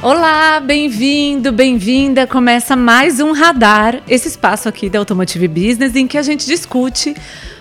Olá, 0.00 0.58
bem-vindo, 0.58 1.52
bem-vinda. 1.52 2.26
Começa 2.26 2.74
mais 2.74 3.20
um 3.20 3.32
Radar, 3.32 4.02
esse 4.08 4.26
espaço 4.26 4.68
aqui 4.68 4.90
da 4.90 4.98
Automotive 4.98 5.46
Business 5.46 5.94
em 5.94 6.08
que 6.08 6.18
a 6.18 6.22
gente 6.22 6.44
discute 6.44 7.14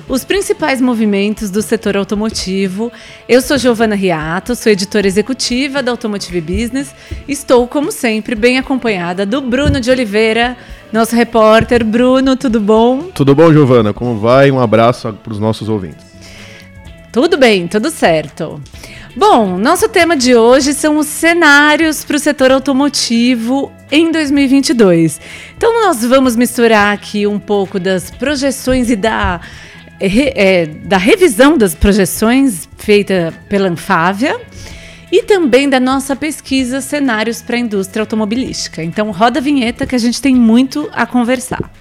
os 0.08 0.24
principais 0.24 0.80
movimentos 0.80 1.50
do 1.50 1.62
setor 1.62 1.98
automotivo. 1.98 2.92
Eu 3.28 3.42
sou 3.42 3.58
Giovana 3.58 3.96
Riato, 3.96 4.56
sou 4.56 4.72
editora 4.72 5.06
executiva 5.06 5.84
da 5.84 5.92
Automotive 5.92 6.40
Business. 6.40 6.94
Estou, 7.28 7.68
como 7.68 7.92
sempre, 7.92 8.34
bem 8.34 8.58
acompanhada 8.58 9.26
do 9.26 9.42
Bruno 9.42 9.82
de 9.82 9.92
Oliveira, 9.92 10.56
nosso 10.94 11.16
repórter. 11.16 11.84
Bruno, 11.84 12.36
tudo 12.36 12.60
bom? 12.60 13.10
Tudo 13.14 13.36
bom, 13.36 13.52
Giovana? 13.52 13.94
Como 13.94 14.18
vai? 14.18 14.50
Um 14.50 14.60
abraço 14.60 15.12
para 15.14 15.34
os 15.34 15.40
nossos 15.40 15.68
ouvintes. 15.68 16.06
Tudo 17.12 17.38
bem, 17.38 17.68
tudo 17.68 17.90
certo. 17.90 18.62
Bom, 19.16 19.58
nosso 19.58 19.90
tema 19.90 20.16
de 20.16 20.36
hoje 20.36 20.74
são 20.74 20.98
os 20.98 21.08
cenários 21.08 22.06
para 22.06 22.18
o 22.18 22.20
setor 22.20 22.52
automotivo 22.52 23.72
em 23.92 24.12
2022. 24.12 25.20
Então, 25.58 25.74
nós 25.84 26.06
vamos 26.06 26.36
misturar 26.36 26.94
aqui 26.94 27.26
um 27.26 27.40
pouco 27.40 27.80
das 27.80 28.12
projeções 28.12 28.92
e 28.92 28.96
da, 28.96 29.42
é, 30.00 30.66
da 30.66 30.98
revisão 30.98 31.58
das 31.58 31.74
projeções 31.74 32.68
feita 32.78 33.34
pela 33.50 33.70
Anfávia 33.70 34.40
e 35.12 35.24
também 35.24 35.70
da 35.70 35.80
nossa 35.80 36.16
pesquisa 36.16 36.82
Cenários 36.82 37.42
para 37.42 37.56
a 37.56 37.60
Indústria 37.60 38.02
Automobilística. 38.02 38.84
Então, 38.84 39.12
roda 39.12 39.40
a 39.40 39.42
vinheta 39.42 39.86
que 39.86 39.96
a 39.96 40.00
gente 40.00 40.22
tem 40.22 40.36
muito 40.36 40.90
a 40.94 41.06
conversar. 41.06 41.72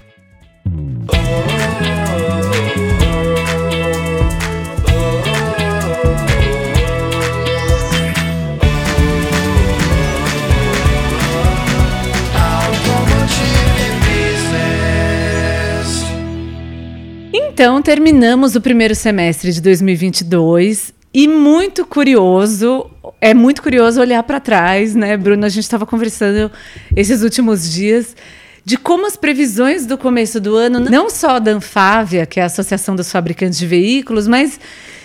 Então, 17.57 17.81
terminamos 17.81 18.55
o 18.55 18.61
primeiro 18.61 18.93
semestre 18.93 19.51
de 19.51 19.59
2022 19.61 20.93
e 21.11 21.27
muito 21.27 21.87
curioso, 21.87 22.87
é 23.19 23.33
muito 23.33 23.63
curioso 23.63 23.99
olhar 23.99 24.21
para 24.21 24.39
trás, 24.39 24.93
né, 24.93 25.17
Bruno? 25.17 25.43
A 25.43 25.49
gente 25.49 25.63
estava 25.63 25.83
conversando 25.83 26.51
esses 26.95 27.23
últimos 27.23 27.73
dias 27.73 28.15
de 28.63 28.77
como 28.77 29.07
as 29.07 29.17
previsões 29.17 29.87
do 29.87 29.97
começo 29.97 30.39
do 30.39 30.55
ano, 30.55 30.79
não 30.79 31.09
só 31.09 31.39
da 31.39 31.49
Anfávia, 31.49 32.27
que 32.27 32.39
é 32.39 32.43
a 32.43 32.45
Associação 32.45 32.95
dos 32.95 33.11
Fabricantes 33.11 33.57
de 33.57 33.65
Veículos, 33.65 34.27
mas 34.27 34.59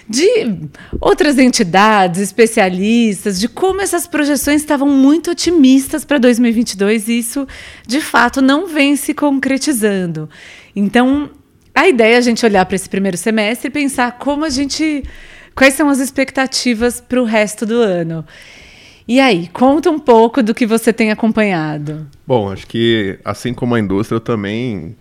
de 0.07 0.29
outras 1.01 1.39
entidades, 1.39 2.21
especialistas, 2.21 3.41
de 3.41 3.49
como 3.49 3.81
essas 3.81 4.07
projeções 4.07 4.61
estavam 4.61 4.91
muito 4.91 5.31
otimistas 5.31 6.05
para 6.05 6.19
2022 6.19 7.09
e 7.09 7.19
isso, 7.19 7.49
de 7.87 8.03
fato, 8.03 8.43
não 8.43 8.67
vem 8.67 8.95
se 8.95 9.15
concretizando. 9.15 10.29
Então, 10.77 11.31
a 11.75 11.89
ideia 11.89 12.15
é 12.15 12.19
a 12.19 12.23
gente 12.23 12.45
olhar 12.45 12.65
para 12.67 12.77
esse 12.77 12.89
primeiro 12.89 13.17
semestre 13.17 13.69
e 13.69 13.71
pensar 13.71 14.19
como 14.19 14.45
a 14.45 14.51
gente. 14.51 15.03
Quais 15.55 15.75
são 15.75 15.89
as 15.91 15.99
expectativas 15.99 17.01
para 17.01 17.21
o 17.21 17.25
resto 17.25 17.67
do 17.67 17.75
ano? 17.75 18.25
E 19.07 19.21
aí, 19.21 19.49
conta 19.49 19.91
um 19.91 19.99
pouco 19.99 20.43
do 20.43 20.55
que 20.55 20.65
você 20.65 20.93
tem 20.93 21.11
acompanhado. 21.11 22.07
Bom, 22.27 22.51
acho 22.51 22.67
que 22.67 23.19
assim 23.25 23.53
como 23.53 23.75
a 23.75 23.81
indústria, 23.81 24.17
eu 24.17 24.21
também 24.21 24.97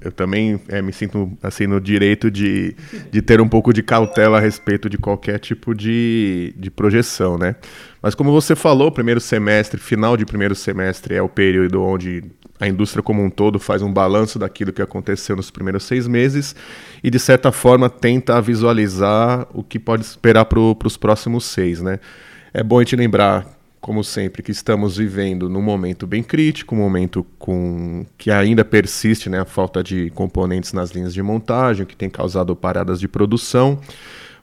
eu 0.00 0.10
também 0.10 0.60
é, 0.68 0.80
me 0.80 0.92
sinto 0.92 1.30
assim 1.42 1.66
no 1.66 1.80
direito 1.80 2.30
de, 2.30 2.74
de 3.10 3.20
ter 3.20 3.40
um 3.40 3.48
pouco 3.48 3.72
de 3.72 3.82
cautela 3.82 4.38
a 4.38 4.40
respeito 4.40 4.88
de 4.88 4.96
qualquer 4.96 5.38
tipo 5.38 5.74
de, 5.74 6.54
de 6.56 6.70
projeção, 6.70 7.36
né? 7.36 7.56
Mas 8.02 8.14
como 8.14 8.32
você 8.32 8.56
falou, 8.56 8.90
primeiro 8.90 9.20
semestre, 9.20 9.78
final 9.78 10.16
de 10.16 10.24
primeiro 10.24 10.54
semestre 10.54 11.14
é 11.14 11.22
o 11.22 11.28
período 11.28 11.82
onde 11.82 12.24
a 12.58 12.68
indústria 12.68 13.02
como 13.02 13.22
um 13.22 13.30
todo 13.30 13.58
faz 13.58 13.82
um 13.82 13.92
balanço 13.92 14.38
daquilo 14.38 14.72
que 14.72 14.82
aconteceu 14.82 15.34
nos 15.34 15.50
primeiros 15.50 15.84
seis 15.84 16.06
meses 16.06 16.54
e, 17.02 17.10
de 17.10 17.18
certa 17.18 17.50
forma, 17.50 17.88
tenta 17.88 18.40
visualizar 18.40 19.46
o 19.52 19.64
que 19.64 19.78
pode 19.78 20.04
esperar 20.04 20.44
para 20.44 20.60
os 20.60 20.96
próximos 20.96 21.44
seis. 21.46 21.80
Né? 21.80 21.98
É 22.52 22.62
bom 22.62 22.78
a 22.78 22.82
gente 22.82 22.96
lembrar, 22.96 23.46
como 23.80 24.04
sempre, 24.04 24.42
que 24.42 24.50
estamos 24.50 24.98
vivendo 24.98 25.48
num 25.48 25.62
momento 25.62 26.06
bem 26.06 26.22
crítico, 26.22 26.74
um 26.74 26.78
momento 26.78 27.24
com 27.38 28.04
que 28.18 28.30
ainda 28.30 28.64
persiste 28.64 29.30
né, 29.30 29.40
a 29.40 29.44
falta 29.44 29.82
de 29.82 30.10
componentes 30.10 30.72
nas 30.72 30.90
linhas 30.90 31.14
de 31.14 31.22
montagem, 31.22 31.86
que 31.86 31.96
tem 31.96 32.10
causado 32.10 32.54
paradas 32.54 33.00
de 33.00 33.08
produção. 33.08 33.80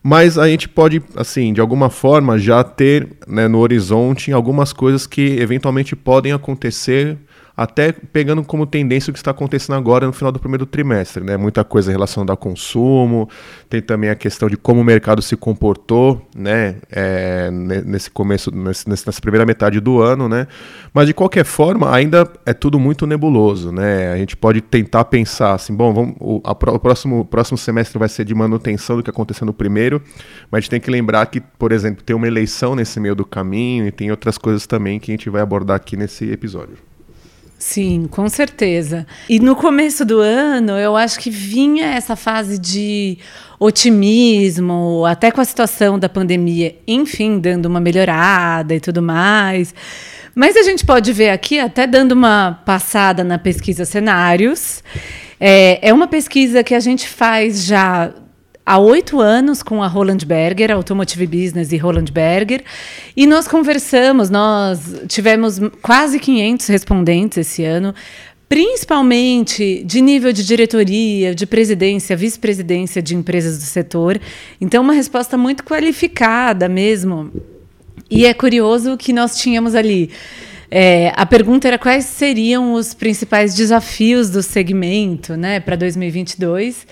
Mas 0.02 0.38
a 0.38 0.48
gente 0.48 0.68
pode, 0.68 1.04
assim, 1.16 1.54
de 1.54 1.62
alguma 1.62 1.90
forma, 1.90 2.40
já 2.40 2.64
ter 2.64 3.08
né, 3.28 3.48
no 3.48 3.60
horizonte 3.60 4.32
algumas 4.32 4.74
coisas 4.74 5.06
que 5.06 5.38
eventualmente 5.40 5.96
podem 5.96 6.32
acontecer 6.32 7.18
até 7.58 7.92
pegando 7.92 8.44
como 8.44 8.68
tendência 8.68 9.10
o 9.10 9.14
que 9.14 9.18
está 9.18 9.32
acontecendo 9.32 9.76
agora 9.76 10.06
no 10.06 10.14
final 10.14 10.32
do 10.32 10.40
primeiro 10.40 10.64
trimestre, 10.64 11.24
né? 11.24 11.36
Muita 11.38 11.64
coisa 11.64 11.92
relacionada 11.92 12.32
ao 12.32 12.38
consumo, 12.38 13.28
tem 13.68 13.82
também 13.82 14.12
a 14.12 14.16
questão 14.16 14.48
de 14.48 14.56
como 14.56 14.82
o 14.82 14.84
mercado 14.84 15.24
se 15.24 15.36
comportou, 15.36 16.22
né? 16.36 16.76
É, 16.92 17.50
nesse 17.50 18.12
começo, 18.12 18.52
nessa 18.54 19.20
primeira 19.20 19.44
metade 19.44 19.80
do 19.80 20.00
ano, 20.00 20.30
né? 20.30 20.46
Mas 20.94 21.08
de 21.08 21.16
qualquer 21.16 21.44
forma, 21.44 21.92
ainda 21.92 22.32
é 22.46 22.54
tudo 22.54 22.80
muito 22.80 23.08
nebuloso, 23.08 23.72
né? 23.72 24.12
A 24.14 24.18
gente 24.18 24.38
pode 24.38 24.62
tentar 24.62 25.06
pensar 25.06 25.56
assim, 25.56 25.76
bom, 25.76 25.92
vamos, 25.92 26.16
o, 26.20 26.40
a, 26.44 26.52
o 26.52 26.80
próximo, 26.80 27.26
próximo 27.26 27.58
semestre 27.58 27.98
vai 27.98 28.08
ser 28.08 28.24
de 28.24 28.36
manutenção 28.36 28.98
do 28.98 29.02
que 29.02 29.10
aconteceu 29.10 29.48
no 29.48 29.54
primeiro, 29.54 30.00
mas 30.52 30.60
a 30.60 30.62
gente 30.62 30.70
tem 30.70 30.80
que 30.80 30.92
lembrar 30.92 31.26
que, 31.26 31.42
por 31.42 31.72
exemplo, 31.72 32.04
tem 32.04 32.16
uma 32.16 32.28
eleição 32.28 32.76
nesse 32.76 33.00
meio 33.00 33.16
do 33.16 33.26
caminho 33.26 33.88
e 33.88 33.92
tem 33.92 34.12
outras 34.12 34.38
coisas 34.38 34.68
também 34.68 35.00
que 35.00 35.10
a 35.10 35.14
gente 35.14 35.28
vai 35.28 35.42
abordar 35.42 35.76
aqui 35.76 35.98
nesse 35.98 36.30
episódio. 36.30 36.78
Sim, 37.58 38.08
com 38.10 38.30
certeza. 38.30 39.06
E 39.28 39.40
no 39.40 39.56
começo 39.56 40.06
do 40.06 40.20
ano, 40.20 40.74
eu 40.74 40.96
acho 40.96 41.20
que 41.20 41.32
vinha 41.32 41.88
essa 41.88 42.16
fase 42.16 42.60
de 42.60 43.18
otimismo, 43.60 45.04
até 45.06 45.32
com 45.32 45.42
a 45.42 45.46
situação 45.46 45.98
da 45.98 46.08
pandemia, 46.08 46.76
enfim, 46.88 47.40
dando 47.40 47.66
uma 47.66 47.80
melhorada 47.80 48.76
e 48.76 48.80
tudo 48.80 49.02
mais. 49.02 49.74
Mas 50.36 50.56
a 50.56 50.62
gente 50.62 50.86
pode 50.86 51.12
ver 51.12 51.32
aqui, 51.32 51.60
até 51.60 51.88
dando 51.88 52.12
uma 52.12 52.62
passada 52.64 53.24
na 53.24 53.40
pesquisa 53.40 53.86
cenários, 53.86 54.84
é, 55.40 55.80
é 55.82 55.92
uma 55.92 56.08
pesquisa 56.08 56.64
que 56.64 56.76
a 56.76 56.80
gente 56.80 57.08
faz 57.08 57.66
já 57.66 58.14
há 58.68 58.78
oito 58.78 59.22
anos 59.22 59.64
com 59.64 59.82
a 59.82 59.88
Roland 59.88 60.18
Berger, 60.26 60.72
Automotive 60.72 61.26
Business 61.26 61.72
e 61.72 61.78
Roland 61.78 62.12
Berger, 62.12 62.66
e 63.16 63.26
nós 63.26 63.48
conversamos, 63.48 64.30
nós 64.30 64.80
tivemos 65.08 65.58
quase 65.82 66.20
500 66.20 66.68
respondentes 66.68 67.38
esse 67.38 67.64
ano, 67.64 67.96
principalmente 68.50 69.82
de 69.86 70.02
nível 70.02 70.34
de 70.34 70.46
diretoria, 70.46 71.34
de 71.34 71.46
presidência, 71.46 72.18
vice-presidência 72.18 73.02
de 73.02 73.16
empresas 73.16 73.58
do 73.58 73.64
setor. 73.64 74.20
Então, 74.60 74.84
uma 74.84 74.94
resposta 74.94 75.38
muito 75.38 75.64
qualificada 75.64 76.68
mesmo. 76.68 77.32
E 78.12 78.26
é 78.26 78.34
curioso 78.34 78.98
que 78.98 79.14
nós 79.14 79.38
tínhamos 79.38 79.76
ali. 79.76 80.12
É, 80.70 81.14
a 81.16 81.26
pergunta 81.26 81.70
era 81.70 81.78
quais 81.78 82.04
seriam 82.04 82.74
os 82.74 82.94
principais 82.94 83.56
desafios 83.56 84.30
do 84.30 84.44
segmento 84.44 85.38
né, 85.38 85.62
para 85.62 85.78
2022. 85.78 86.86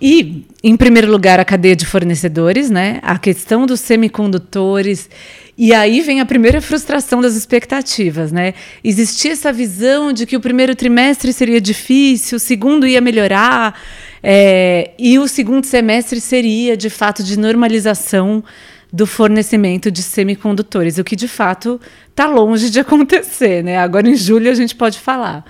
E, 0.00 0.44
em 0.62 0.76
primeiro 0.76 1.10
lugar, 1.10 1.40
a 1.40 1.44
cadeia 1.44 1.74
de 1.74 1.86
fornecedores, 1.86 2.70
né? 2.70 3.00
A 3.02 3.18
questão 3.18 3.66
dos 3.66 3.80
semicondutores. 3.80 5.08
E 5.56 5.72
aí 5.72 6.02
vem 6.02 6.20
a 6.20 6.26
primeira 6.26 6.60
frustração 6.60 7.20
das 7.20 7.34
expectativas, 7.34 8.30
né? 8.30 8.52
Existia 8.84 9.32
essa 9.32 9.52
visão 9.52 10.12
de 10.12 10.26
que 10.26 10.36
o 10.36 10.40
primeiro 10.40 10.74
trimestre 10.74 11.32
seria 11.32 11.60
difícil, 11.60 12.36
o 12.36 12.40
segundo 12.40 12.86
ia 12.86 13.00
melhorar, 13.00 13.80
é, 14.22 14.90
e 14.98 15.18
o 15.18 15.26
segundo 15.26 15.64
semestre 15.64 16.20
seria, 16.20 16.76
de 16.76 16.90
fato, 16.90 17.22
de 17.22 17.38
normalização 17.38 18.44
do 18.92 19.06
fornecimento 19.06 19.90
de 19.90 20.02
semicondutores, 20.02 20.98
o 20.98 21.04
que 21.04 21.16
de 21.16 21.28
fato 21.28 21.80
está 22.10 22.26
longe 22.26 22.70
de 22.70 22.78
acontecer, 22.78 23.64
né? 23.64 23.78
Agora 23.78 24.08
em 24.08 24.14
julho 24.14 24.50
a 24.50 24.54
gente 24.54 24.74
pode 24.74 24.98
falar. 24.98 25.44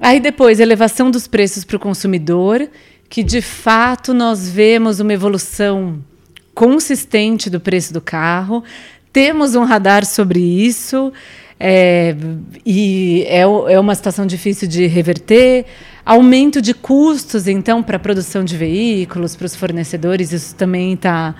Aí 0.00 0.18
depois, 0.18 0.60
elevação 0.60 1.10
dos 1.10 1.26
preços 1.26 1.64
para 1.64 1.76
o 1.76 1.80
consumidor 1.80 2.68
que 3.14 3.22
de 3.22 3.40
fato 3.40 4.12
nós 4.12 4.48
vemos 4.48 4.98
uma 4.98 5.12
evolução 5.12 6.00
consistente 6.52 7.48
do 7.48 7.60
preço 7.60 7.92
do 7.92 8.00
carro. 8.00 8.64
Temos 9.12 9.54
um 9.54 9.62
radar 9.62 10.04
sobre 10.04 10.40
isso. 10.40 11.12
É, 11.60 12.16
e 12.66 13.22
é, 13.28 13.42
é, 13.42 13.78
uma 13.78 13.94
situação 13.94 14.26
difícil 14.26 14.66
de 14.66 14.88
reverter. 14.88 15.64
Aumento 16.04 16.60
de 16.60 16.74
custos, 16.74 17.46
então, 17.46 17.84
para 17.84 17.98
a 17.98 18.00
produção 18.00 18.42
de 18.42 18.56
veículos, 18.56 19.36
para 19.36 19.46
os 19.46 19.54
fornecedores, 19.54 20.32
isso 20.32 20.56
também 20.56 20.94
está 20.94 21.36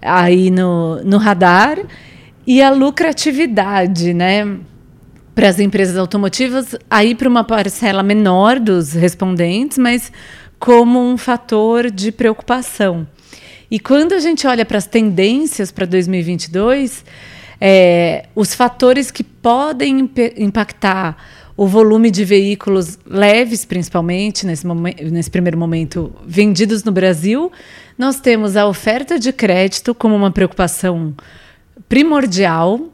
aí 0.00 0.52
no, 0.52 1.02
no 1.02 1.16
radar. 1.16 1.80
E 2.46 2.62
a 2.62 2.70
lucratividade, 2.70 4.14
né? 4.14 4.56
para 5.34 5.48
as 5.48 5.60
empresas 5.60 5.96
automotivas, 5.96 6.74
aí 6.90 7.14
para 7.14 7.28
uma 7.28 7.44
parcela 7.44 8.02
menor 8.02 8.58
dos 8.58 8.92
respondentes, 8.92 9.78
mas 9.78 10.10
como 10.58 11.00
um 11.00 11.16
fator 11.16 11.90
de 11.90 12.10
preocupação. 12.10 13.06
E 13.70 13.78
quando 13.78 14.14
a 14.14 14.20
gente 14.20 14.46
olha 14.46 14.64
para 14.64 14.78
as 14.78 14.86
tendências 14.86 15.70
para 15.70 15.84
2022, 15.84 17.04
é, 17.60 18.26
os 18.34 18.54
fatores 18.54 19.10
que 19.10 19.22
podem 19.22 20.10
impactar 20.36 21.16
o 21.56 21.66
volume 21.66 22.08
de 22.10 22.24
veículos 22.24 22.98
leves, 23.04 23.64
principalmente, 23.64 24.46
nesse, 24.46 24.64
nesse 25.10 25.28
primeiro 25.28 25.58
momento, 25.58 26.14
vendidos 26.24 26.84
no 26.84 26.92
Brasil, 26.92 27.50
nós 27.98 28.20
temos 28.20 28.56
a 28.56 28.66
oferta 28.66 29.18
de 29.18 29.32
crédito 29.32 29.92
como 29.92 30.14
uma 30.14 30.30
preocupação 30.30 31.14
primordial. 31.88 32.88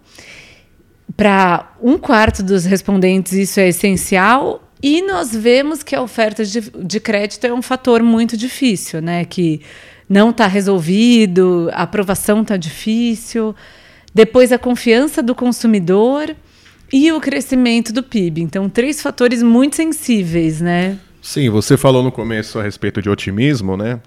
Para 1.15 1.75
um 1.81 1.99
quarto 1.99 2.43
dos 2.43 2.65
respondentes, 2.65 3.35
isso 3.35 3.61
é 3.61 3.69
essencial. 3.69 4.64
E 4.87 5.01
nós 5.01 5.35
vemos 5.35 5.83
que 5.83 5.97
a 5.97 6.03
oferta 6.03 6.45
de, 6.45 6.61
de 6.61 7.01
crédito 7.01 7.47
é 7.47 7.55
um 7.55 7.63
fator 7.63 8.03
muito 8.03 8.37
difícil, 8.37 9.01
né? 9.01 9.25
Que 9.25 9.63
não 10.07 10.29
está 10.29 10.47
resolvido, 10.47 11.71
a 11.73 11.85
aprovação 11.85 12.43
está 12.43 12.59
difícil. 12.59 13.57
Depois, 14.13 14.53
a 14.53 14.59
confiança 14.59 15.23
do 15.23 15.35
consumidor 15.35 16.37
e 16.93 17.11
o 17.11 17.19
crescimento 17.19 17.95
do 17.95 18.03
PIB. 18.03 18.43
Então, 18.43 18.69
três 18.69 19.01
fatores 19.01 19.43
muito 19.43 19.75
sensíveis, 19.75 20.61
né? 20.61 20.99
Sim, 21.23 21.49
você 21.49 21.79
falou 21.79 22.03
no 22.03 22.13
começo 22.13 22.59
a 22.59 22.63
respeito 22.63 23.01
de 23.01 23.09
otimismo, 23.09 23.79
né? 23.79 24.03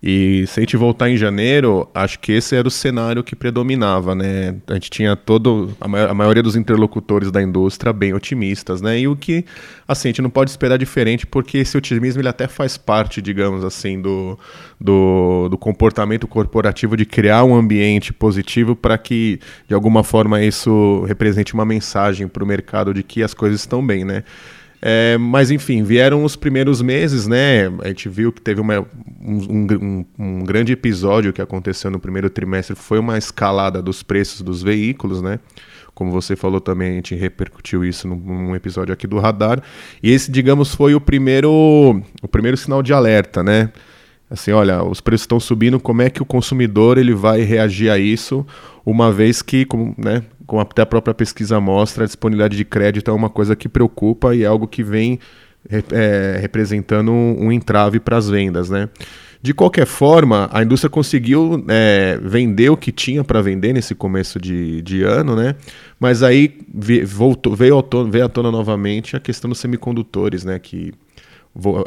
E 0.00 0.46
se 0.46 0.60
a 0.60 0.62
gente 0.62 0.76
voltar 0.76 1.10
em 1.10 1.16
janeiro, 1.16 1.88
acho 1.92 2.20
que 2.20 2.30
esse 2.30 2.54
era 2.54 2.68
o 2.68 2.70
cenário 2.70 3.24
que 3.24 3.34
predominava, 3.34 4.14
né? 4.14 4.54
A 4.68 4.74
gente 4.74 4.90
tinha 4.90 5.16
todo 5.16 5.76
a, 5.80 5.86
a, 6.10 6.14
maioria 6.14 6.40
dos 6.40 6.54
interlocutores 6.54 7.32
da 7.32 7.42
indústria 7.42 7.92
bem 7.92 8.14
otimistas, 8.14 8.80
né? 8.80 9.00
E 9.00 9.08
o 9.08 9.16
que 9.16 9.44
assim, 9.88 10.08
a 10.08 10.10
gente 10.10 10.22
não 10.22 10.30
pode 10.30 10.50
esperar 10.50 10.78
diferente 10.78 11.26
porque 11.26 11.58
esse 11.58 11.76
otimismo 11.76 12.20
ele 12.20 12.28
até 12.28 12.46
faz 12.46 12.76
parte, 12.76 13.20
digamos 13.20 13.64
assim, 13.64 14.00
do, 14.00 14.38
do, 14.80 15.48
do 15.48 15.58
comportamento 15.58 16.28
corporativo 16.28 16.96
de 16.96 17.04
criar 17.04 17.42
um 17.42 17.56
ambiente 17.56 18.12
positivo 18.12 18.76
para 18.76 18.96
que 18.96 19.40
de 19.66 19.74
alguma 19.74 20.04
forma 20.04 20.40
isso 20.40 21.04
represente 21.08 21.54
uma 21.54 21.64
mensagem 21.64 22.28
para 22.28 22.44
o 22.44 22.46
mercado 22.46 22.94
de 22.94 23.02
que 23.02 23.20
as 23.20 23.34
coisas 23.34 23.58
estão 23.58 23.84
bem, 23.84 24.04
né? 24.04 24.22
É, 24.80 25.18
mas 25.18 25.50
enfim, 25.50 25.82
vieram 25.82 26.24
os 26.24 26.36
primeiros 26.36 26.80
meses, 26.80 27.26
né? 27.26 27.66
A 27.82 27.88
gente 27.88 28.08
viu 28.08 28.32
que 28.32 28.40
teve 28.40 28.60
uma, 28.60 28.80
um, 29.20 29.66
um, 29.70 30.04
um, 30.18 30.44
grande 30.44 30.72
episódio 30.72 31.32
que 31.32 31.42
aconteceu 31.42 31.90
no 31.90 31.98
primeiro 31.98 32.30
trimestre, 32.30 32.76
foi 32.76 32.98
uma 32.98 33.18
escalada 33.18 33.82
dos 33.82 34.02
preços 34.02 34.40
dos 34.40 34.62
veículos, 34.62 35.20
né? 35.20 35.40
Como 35.94 36.12
você 36.12 36.36
falou 36.36 36.60
também, 36.60 36.92
a 36.92 36.94
gente 36.94 37.16
repercutiu 37.16 37.84
isso 37.84 38.06
num, 38.06 38.16
num 38.16 38.54
episódio 38.54 38.92
aqui 38.92 39.04
do 39.04 39.18
Radar. 39.18 39.60
E 40.00 40.12
esse, 40.12 40.30
digamos, 40.30 40.72
foi 40.72 40.94
o 40.94 41.00
primeiro, 41.00 41.50
o 42.22 42.28
primeiro 42.28 42.56
sinal 42.56 42.84
de 42.84 42.92
alerta, 42.92 43.42
né? 43.42 43.70
Assim, 44.30 44.52
olha, 44.52 44.84
os 44.84 45.00
preços 45.00 45.22
estão 45.22 45.40
subindo, 45.40 45.80
como 45.80 46.02
é 46.02 46.10
que 46.10 46.22
o 46.22 46.24
consumidor 46.24 46.98
ele 46.98 47.14
vai 47.14 47.40
reagir 47.40 47.90
a 47.90 47.98
isso, 47.98 48.46
uma 48.86 49.10
vez 49.10 49.42
que, 49.42 49.64
como, 49.64 49.94
né, 49.98 50.22
como 50.48 50.62
até 50.62 50.80
a 50.80 50.86
própria 50.86 51.12
pesquisa 51.12 51.60
mostra, 51.60 52.04
a 52.04 52.06
disponibilidade 52.06 52.56
de 52.56 52.64
crédito 52.64 53.10
é 53.10 53.14
uma 53.14 53.28
coisa 53.28 53.54
que 53.54 53.68
preocupa 53.68 54.34
e 54.34 54.44
é 54.44 54.46
algo 54.46 54.66
que 54.66 54.82
vem 54.82 55.20
é, 55.92 56.38
representando 56.40 57.12
um, 57.12 57.52
entrave 57.52 58.00
para 58.00 58.16
as 58.16 58.30
vendas, 58.30 58.70
né? 58.70 58.88
De 59.42 59.52
qualquer 59.52 59.86
forma, 59.86 60.48
a 60.50 60.62
indústria 60.62 60.88
conseguiu 60.88 61.64
é, 61.68 62.18
vender 62.22 62.70
o 62.70 62.78
que 62.78 62.90
tinha 62.90 63.22
para 63.22 63.42
vender 63.42 63.74
nesse 63.74 63.94
começo 63.94 64.40
de, 64.40 64.80
de 64.80 65.02
ano, 65.02 65.36
né? 65.36 65.54
Mas 66.00 66.22
aí 66.22 66.58
voltou, 67.04 67.54
veio, 67.54 67.84
veio 68.10 68.24
à 68.24 68.28
tona 68.28 68.50
novamente 68.50 69.16
a 69.16 69.20
questão 69.20 69.50
dos 69.50 69.58
semicondutores, 69.58 70.44
né? 70.44 70.58
Que 70.58 70.94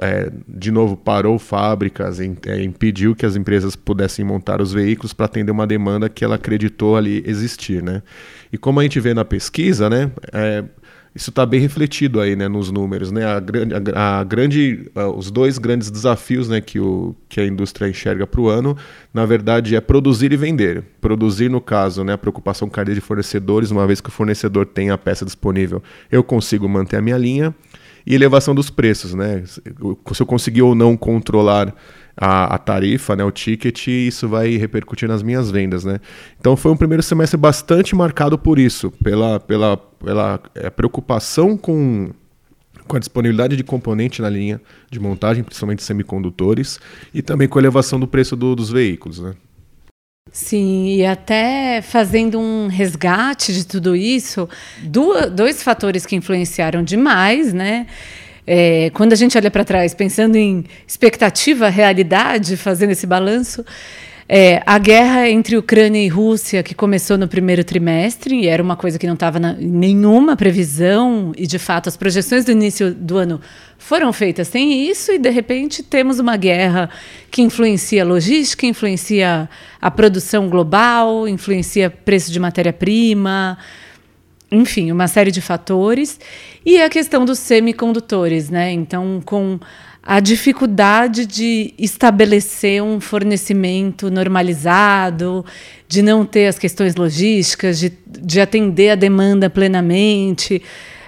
é, 0.02 0.30
de 0.48 0.70
novo 0.70 0.98
parou 0.98 1.40
fábricas, 1.40 2.20
é, 2.20 2.62
impediu 2.62 3.16
que 3.16 3.26
as 3.26 3.36
empresas 3.36 3.76
pudessem 3.76 4.26
montar 4.26 4.62
os 4.62 4.74
veículos 4.74 5.14
para 5.14 5.26
atender 5.26 5.52
uma 5.52 5.66
demanda 5.66 6.10
que 6.10 6.26
ela 6.26 6.36
acreditou 6.36 6.98
ali 6.98 7.24
existir, 7.26 7.82
né? 7.82 8.04
E 8.52 8.58
como 8.58 8.80
a 8.80 8.84
gente 8.84 9.00
vê 9.00 9.14
na 9.14 9.24
pesquisa, 9.24 9.90
né, 9.90 10.12
é, 10.34 10.66
isso 11.14 11.30
está 11.30 11.46
bem 11.46 11.60
refletido 11.60 12.22
aí, 12.22 12.36
né, 12.36 12.48
nos 12.48 12.72
números, 12.72 13.12
né? 13.12 13.24
A, 13.26 13.42
a, 13.96 14.20
a 14.20 14.24
grande, 14.24 14.90
a, 14.96 15.08
os 15.08 15.32
dois 15.32 15.58
grandes 15.58 15.90
desafios, 15.90 16.50
né, 16.50 16.60
que, 16.60 16.80
o, 16.80 17.16
que 17.30 17.40
a 17.40 17.46
indústria 17.46 17.88
enxerga 17.88 18.28
para 18.28 18.42
o 18.42 18.50
ano, 18.50 18.78
na 19.14 19.26
verdade, 19.26 19.76
é 19.76 19.82
produzir 19.82 20.34
e 20.34 20.38
vender. 20.38 20.84
Produzir, 21.00 21.50
no 21.50 21.62
caso, 21.62 22.04
né, 22.04 22.14
a 22.14 22.18
preocupação 22.18 22.68
com 22.68 22.74
cadeia 22.74 22.96
de 22.96 23.02
fornecedores, 23.02 23.72
uma 23.72 23.86
vez 23.88 24.02
que 24.02 24.10
o 24.10 24.12
fornecedor 24.12 24.66
tem 24.66 24.90
a 24.90 24.98
peça 24.98 25.24
disponível, 25.24 25.82
eu 26.10 26.24
consigo 26.24 26.68
manter 26.68 26.98
a 26.98 27.02
minha 27.02 27.18
linha 27.18 27.56
e 28.06 28.16
elevação 28.16 28.54
dos 28.56 28.70
preços, 28.70 29.14
né? 29.14 29.44
Se 29.46 29.62
eu 30.20 30.26
conseguir 30.26 30.62
ou 30.62 30.76
não 30.76 30.98
controlar 30.98 31.74
a, 32.16 32.56
a, 32.56 32.58
tarifa, 32.58 33.16
né, 33.16 33.24
o 33.24 33.32
ticket, 33.32 33.88
isso 33.88 34.28
vai 34.28 34.56
repercutir 34.58 35.08
nas 35.08 35.24
minhas 35.24 35.50
vendas, 35.50 35.84
né? 35.84 36.00
Então 36.40 36.56
foi 36.56 36.72
um 36.72 36.78
primeiro 36.78 37.04
semestre 37.04 37.38
bastante 37.38 37.96
marcado 37.96 38.38
por 38.38 38.60
isso, 38.60 38.92
pela, 39.04 39.40
pela, 39.40 39.78
pela 39.78 40.40
é, 40.56 40.70
preocupação 40.70 41.58
com, 41.58 42.12
com 42.88 42.96
a 42.96 43.00
disponibilidade 43.00 43.56
de 43.56 43.64
componente 43.64 44.22
na 44.22 44.30
linha 44.30 44.62
de 44.90 45.00
montagem, 45.00 45.44
principalmente 45.44 45.84
semicondutores, 45.84 46.80
e 47.14 47.22
também 47.22 47.48
com 47.48 47.58
a 47.58 47.62
elevação 47.62 48.00
do 48.00 48.08
preço 48.08 48.36
do, 48.36 48.56
dos 48.56 48.70
veículos, 48.70 49.20
né? 49.20 49.34
Sim, 50.32 50.96
e 50.96 51.06
até 51.06 51.82
fazendo 51.82 52.40
um 52.40 52.68
resgate 52.68 53.54
de 53.54 53.66
tudo 53.66 53.94
isso, 53.94 54.48
dois 55.34 55.62
fatores 55.62 56.06
que 56.06 56.16
influenciaram 56.16 56.82
demais, 56.84 57.52
né? 57.52 57.86
É, 58.48 58.90
quando 58.94 59.12
a 59.12 59.16
gente 59.16 59.38
olha 59.38 59.52
para 59.52 59.66
trás, 59.66 59.94
pensando 59.94 60.38
em 60.38 60.64
expectativa, 60.88 61.68
realidade, 61.68 62.56
fazendo 62.56 62.92
esse 62.92 63.06
balanço, 63.06 63.66
é, 64.34 64.64
a 64.66 64.78
guerra 64.80 65.30
entre 65.30 65.58
Ucrânia 65.58 66.02
e 66.02 66.08
Rússia, 66.08 66.64
que 66.64 66.74
começou 66.74 67.18
no 67.18 67.28
primeiro 67.28 67.66
trimestre, 67.66 68.34
e 68.34 68.48
era 68.48 68.64
uma 68.64 68.78
coisa 68.78 68.98
que 68.98 69.06
não 69.06 69.16
estava 69.16 69.38
em 69.60 69.68
nenhuma 69.68 70.38
previsão, 70.38 71.34
e 71.36 71.46
de 71.46 71.60
fato 71.60 71.90
as 71.90 71.98
projeções 71.98 72.46
do 72.46 72.52
início 72.54 72.94
do 72.96 73.18
ano 73.18 73.42
foram 73.78 74.14
feitas 74.14 74.48
sem 74.48 74.90
isso, 74.90 75.12
e 75.12 75.20
de 75.20 75.30
repente 75.30 75.84
temos 75.84 76.18
uma 76.18 76.38
guerra 76.38 76.90
que 77.30 77.42
influencia 77.42 78.04
a 78.04 78.06
logística, 78.06 78.66
influencia 78.66 79.50
a 79.82 79.92
produção 79.92 80.48
global, 80.48 81.28
influencia 81.28 81.90
preço 81.90 82.32
de 82.32 82.40
matéria-prima, 82.40 83.58
enfim, 84.50 84.94
uma 84.94 85.10
série 85.10 85.32
de 85.32 85.42
fatores. 85.42 86.18
E 86.66 86.82
a 86.82 86.90
questão 86.90 87.26
dos 87.26 87.40
semicondutores, 87.40 88.50
né? 88.50 88.72
Então, 88.72 89.22
com 89.26 89.60
a 90.04 90.20
dificuldade 90.20 91.26
de 91.26 91.74
estabelecer 91.78 92.82
um 92.82 93.00
fornecimento 93.00 94.10
normalizado, 94.10 95.46
de 95.88 96.02
não 96.02 96.26
ter 96.26 96.48
as 96.48 96.58
questões 96.58 96.96
logísticas, 96.96 97.80
de, 97.80 97.94
de 98.08 98.42
atender 98.42 98.92
a 98.92 98.96
demanda 98.96 99.50
plenamente. 99.50 100.62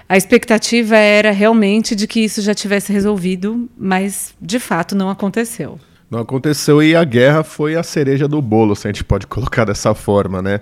A 0.08 0.16
expectativa 0.16 0.96
era 0.96 1.32
realmente 1.32 1.96
de 1.96 2.06
que 2.06 2.20
isso 2.20 2.40
já 2.40 2.54
tivesse 2.54 2.92
resolvido, 2.92 3.68
mas 3.76 4.32
de 4.40 4.60
fato 4.60 4.94
não 4.94 5.10
aconteceu. 5.10 5.78
Não 6.08 6.20
aconteceu 6.20 6.80
e 6.80 6.94
a 6.94 7.02
guerra 7.02 7.42
foi 7.42 7.74
a 7.74 7.82
cereja 7.82 8.28
do 8.28 8.40
bolo, 8.40 8.76
se 8.76 8.86
a 8.86 8.92
gente 8.92 9.02
pode 9.02 9.26
colocar 9.28 9.64
dessa 9.64 9.92
forma, 9.94 10.40
né? 10.40 10.60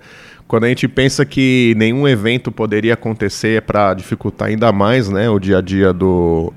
Quando 0.48 0.64
a 0.64 0.68
gente 0.68 0.86
pensa 0.88 1.24
que 1.24 1.74
nenhum 1.76 2.06
evento 2.06 2.52
poderia 2.52 2.94
acontecer 2.94 3.62
para 3.62 3.94
dificultar 3.94 4.48
ainda 4.48 4.70
mais 4.70 5.08
né, 5.08 5.28
o 5.28 5.38
dia 5.38 5.58
a 5.58 5.60
dia 5.62 5.92
do, 5.94 6.52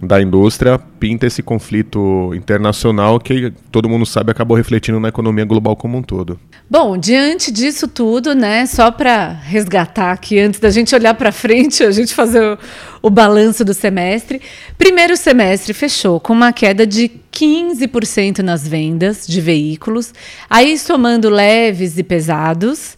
da 0.00 0.20
indústria 0.20 0.78
pinta 0.78 1.26
esse 1.26 1.42
conflito 1.42 2.32
internacional 2.34 3.18
que 3.18 3.52
todo 3.70 3.88
mundo 3.88 4.04
sabe 4.04 4.30
acabou 4.30 4.56
refletindo 4.56 5.00
na 5.00 5.08
economia 5.08 5.44
global 5.44 5.76
como 5.76 5.98
um 5.98 6.02
todo. 6.02 6.38
Bom, 6.68 6.98
diante 6.98 7.50
disso 7.50 7.88
tudo, 7.88 8.34
né, 8.34 8.66
só 8.66 8.90
para 8.90 9.28
resgatar 9.28 10.12
aqui 10.12 10.38
antes 10.38 10.60
da 10.60 10.70
gente 10.70 10.94
olhar 10.94 11.14
para 11.14 11.32
frente, 11.32 11.82
a 11.84 11.90
gente 11.90 12.14
fazer 12.14 12.42
o, 12.42 12.58
o 13.02 13.10
balanço 13.10 13.64
do 13.64 13.72
semestre. 13.72 14.40
Primeiro 14.76 15.16
semestre 15.16 15.72
fechou 15.72 16.20
com 16.20 16.32
uma 16.32 16.52
queda 16.52 16.86
de 16.86 17.10
15% 17.32 18.38
nas 18.38 18.66
vendas 18.66 19.26
de 19.26 19.40
veículos, 19.40 20.12
aí 20.48 20.78
somando 20.78 21.28
leves 21.28 21.98
e 21.98 22.02
pesados. 22.02 22.96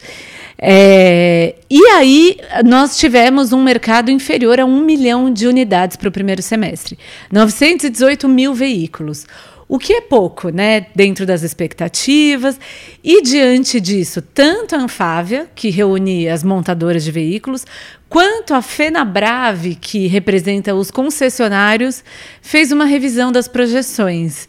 É, 0.60 1.54
e 1.70 1.84
aí 1.90 2.36
nós 2.64 2.98
tivemos 2.98 3.52
um 3.52 3.62
mercado 3.62 4.10
inferior 4.10 4.58
a 4.58 4.64
um 4.64 4.80
milhão 4.80 5.32
de 5.32 5.46
unidades 5.46 5.96
para 5.96 6.08
o 6.08 6.12
primeiro 6.12 6.42
semestre, 6.42 6.98
918 7.30 8.28
mil 8.28 8.52
veículos. 8.52 9.24
O 9.68 9.78
que 9.78 9.92
é 9.92 10.00
pouco, 10.00 10.48
né, 10.48 10.86
dentro 10.96 11.26
das 11.26 11.42
expectativas. 11.42 12.58
E 13.04 13.20
diante 13.20 13.78
disso, 13.78 14.22
tanto 14.22 14.74
a 14.74 14.78
Anfávia, 14.78 15.46
que 15.54 15.68
reúne 15.68 16.26
as 16.26 16.42
montadoras 16.42 17.04
de 17.04 17.12
veículos, 17.12 17.66
quanto 18.08 18.54
a 18.54 18.62
Fenabrave, 18.62 19.74
que 19.74 20.06
representa 20.06 20.74
os 20.74 20.90
concessionários, 20.90 22.02
fez 22.40 22.72
uma 22.72 22.86
revisão 22.86 23.30
das 23.30 23.46
projeções. 23.46 24.48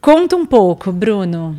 Conta 0.00 0.34
um 0.34 0.46
pouco, 0.46 0.90
Bruno. 0.90 1.54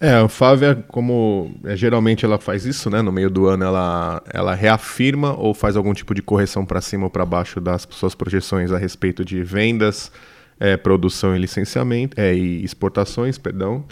É, 0.00 0.10
a 0.10 0.20
Anfávia, 0.20 0.76
como 0.86 1.52
é, 1.64 1.76
geralmente 1.76 2.24
ela 2.24 2.38
faz 2.38 2.64
isso, 2.64 2.88
né? 2.88 3.02
No 3.02 3.10
meio 3.10 3.28
do 3.28 3.48
ano 3.48 3.64
ela, 3.64 4.22
ela 4.32 4.54
reafirma 4.54 5.34
ou 5.36 5.52
faz 5.52 5.76
algum 5.76 5.92
tipo 5.92 6.14
de 6.14 6.22
correção 6.22 6.64
para 6.64 6.80
cima 6.80 7.04
ou 7.04 7.10
para 7.10 7.26
baixo 7.26 7.60
das 7.60 7.86
suas 7.90 8.14
projeções 8.14 8.70
a 8.70 8.78
respeito 8.78 9.24
de 9.24 9.42
vendas, 9.42 10.12
é, 10.60 10.76
produção 10.76 11.34
e 11.34 11.38
licenciamento, 11.38 12.18
é, 12.20 12.32
e 12.32 12.64
exportações, 12.64 13.38
perdão. 13.38 13.84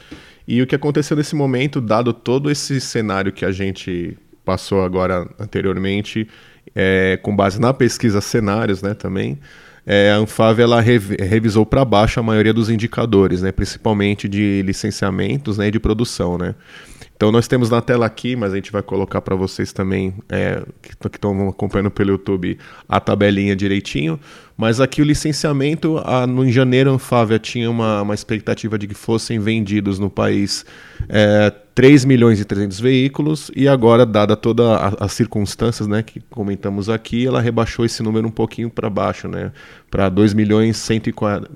E 0.47 0.63
o 0.63 0.67
que 0.67 0.77
aconteceu 0.77 1.17
nesse 1.17 1.35
momento, 1.35 1.81
dado 1.81 2.13
todo 2.13 2.53
esse 2.53 2.81
cenário 2.81 3.33
que 3.33 3.45
a 3.45 3.51
gente 3.51 4.17
passou 4.45 4.85
agora 4.85 5.29
anteriormente, 5.41 6.29
é, 6.73 7.19
com 7.21 7.35
base 7.35 7.61
na 7.61 7.75
pesquisa 7.75 8.21
cenários, 8.21 8.81
né, 8.81 8.95
também, 8.95 9.41
é, 9.87 10.11
a 10.11 10.17
Anfávia 10.17 10.65
ela 10.65 10.81
revisou 10.81 11.65
para 11.65 11.85
baixo 11.85 12.19
a 12.19 12.23
maioria 12.23 12.53
dos 12.53 12.69
indicadores, 12.69 13.43
né, 13.43 13.53
principalmente 13.53 14.29
de 14.29 14.61
licenciamentos 14.63 15.59
né, 15.59 15.69
e 15.69 15.71
de 15.71 15.79
produção. 15.79 16.37
Né. 16.37 16.57
Então 17.17 17.33
nós 17.33 17.49
temos 17.49 17.71
na 17.71 17.81
tela 17.81 18.05
aqui, 18.05 18.37
mas 18.37 18.53
a 18.53 18.57
gente 18.57 18.71
vai 18.71 18.83
colocar 18.83 19.23
para 19.23 19.35
vocês 19.35 19.73
também 19.73 20.15
é, 20.29 20.63
que 20.83 20.93
estão 21.17 21.49
acompanhando 21.49 21.91
pelo 21.91 22.11
YouTube 22.11 22.59
a 22.87 23.01
tabelinha 23.01 23.57
direitinho. 23.57 24.21
Mas 24.55 24.81
aqui 24.81 25.01
o 25.01 25.05
licenciamento, 25.05 25.99
a, 26.05 26.27
no, 26.27 26.45
em 26.45 26.53
janeiro 26.53 26.91
a 26.91 26.95
Anfávia 26.95 27.39
tinha 27.39 27.71
uma, 27.71 28.03
uma 28.03 28.15
expectativa 28.15 28.79
de 28.79 28.87
que 28.87 28.95
fossem 28.95 29.39
vendidos 29.39 29.99
no 29.99 30.11
país 30.11 30.67
é, 31.09 31.51
3 31.75 32.05
milhões 32.05 32.41
e 32.41 32.45
300 32.45 32.81
veículos 32.81 33.51
e 33.55 33.67
agora, 33.67 34.07
dada 34.07 34.35
todas 34.35 34.67
as 34.99 35.13
circunstâncias 35.13 35.87
né, 35.87 36.03
que 36.03 36.21
comentamos 36.31 36.89
aqui, 36.89 37.27
ela 37.27 37.41
rebaixou 37.41 37.85
esse 37.85 38.03
número 38.03 38.27
um 38.27 38.31
pouquinho 38.31 38.71
para 38.71 38.89
baixo, 38.89 39.27
né, 39.27 39.53
para 39.91 40.09
2 40.09 40.33
milhões 40.33 40.91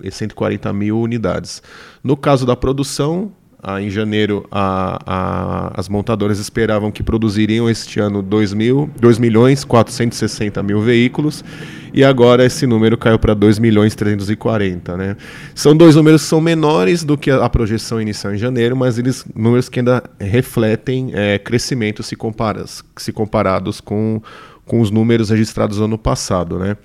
e 0.02 0.10
140 0.10 0.72
mil 0.72 1.00
unidades. 1.00 1.62
No 2.04 2.16
caso 2.16 2.44
da 2.44 2.54
produção, 2.54 3.32
ah, 3.62 3.80
em 3.80 3.90
janeiro, 3.90 4.46
a, 4.50 4.98
a, 5.06 5.72
as 5.80 5.88
montadoras 5.88 6.38
esperavam 6.38 6.90
que 6.90 7.02
produziriam 7.02 7.68
este 7.68 8.00
ano 8.00 8.22
2, 8.22 8.54
mil, 8.54 8.90
2 8.98 9.18
milhões 9.18 9.64
460 9.64 10.62
mil 10.62 10.80
veículos 10.80 11.44
e 11.92 12.04
agora 12.04 12.44
esse 12.44 12.66
número 12.66 12.96
caiu 12.96 13.18
para 13.18 13.34
2 13.34 13.58
milhões 13.58 13.94
340. 13.94 14.96
Né? 14.96 15.16
São 15.54 15.76
dois 15.76 15.96
números 15.96 16.22
que 16.22 16.28
são 16.28 16.40
menores 16.40 17.04
do 17.04 17.18
que 17.18 17.30
a, 17.30 17.44
a 17.44 17.50
projeção 17.50 18.00
inicial 18.00 18.34
em 18.34 18.38
janeiro, 18.38 18.76
mas 18.76 18.98
eles 18.98 19.24
números 19.34 19.68
que 19.68 19.80
ainda 19.80 20.02
refletem 20.18 21.10
é, 21.12 21.38
crescimento 21.38 22.02
se, 22.02 22.16
comparas, 22.16 22.82
se 22.96 23.12
comparados 23.12 23.80
com 23.80 24.22
com 24.70 24.80
os 24.80 24.88
números 24.88 25.30
registrados 25.30 25.78
no 25.78 25.86
ano 25.86 25.98
passado, 25.98 26.56
né? 26.56 26.76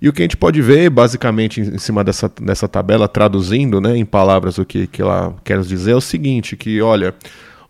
E 0.00 0.08
o 0.08 0.12
que 0.12 0.22
a 0.22 0.24
gente 0.24 0.38
pode 0.38 0.62
ver, 0.62 0.88
basicamente, 0.88 1.60
em 1.60 1.76
cima 1.76 2.02
dessa, 2.02 2.32
dessa 2.40 2.66
tabela, 2.66 3.06
traduzindo 3.06 3.78
né, 3.78 3.94
em 3.94 4.06
palavras 4.06 4.56
o 4.56 4.64
que, 4.64 4.86
que 4.86 5.02
ela 5.02 5.36
quer 5.44 5.60
dizer, 5.60 5.90
é 5.90 5.94
o 5.94 6.00
seguinte, 6.00 6.56
que, 6.56 6.80
olha, 6.80 7.14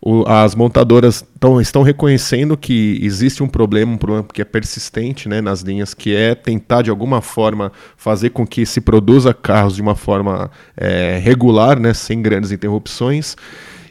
o, 0.01 0.25
as 0.25 0.55
montadoras 0.55 1.25
tão, 1.41 1.61
estão 1.61 1.83
reconhecendo 1.83 2.57
que 2.57 3.01
existe 3.03 3.43
um 3.43 3.49
problema, 3.49 3.93
um 3.93 3.99
problema 3.99 4.25
que 4.33 4.41
é 4.41 4.45
persistente 4.45 5.29
né, 5.29 5.41
nas 5.41 5.63
linhas, 5.63 5.95
que 5.95 6.15
é 6.15 6.37
tentar, 6.37 6.83
de 6.83 6.91
alguma 6.91 7.21
forma, 7.21 7.73
fazer 7.97 8.31
com 8.31 8.47
que 8.47 8.65
se 8.65 8.81
produza 8.81 9.35
carros 9.35 9.75
de 9.75 9.83
uma 9.83 9.97
forma 9.97 10.49
é, 10.77 11.19
regular, 11.21 11.81
né, 11.81 11.93
sem 11.93 12.23
grandes 12.23 12.53
interrupções, 12.53 13.37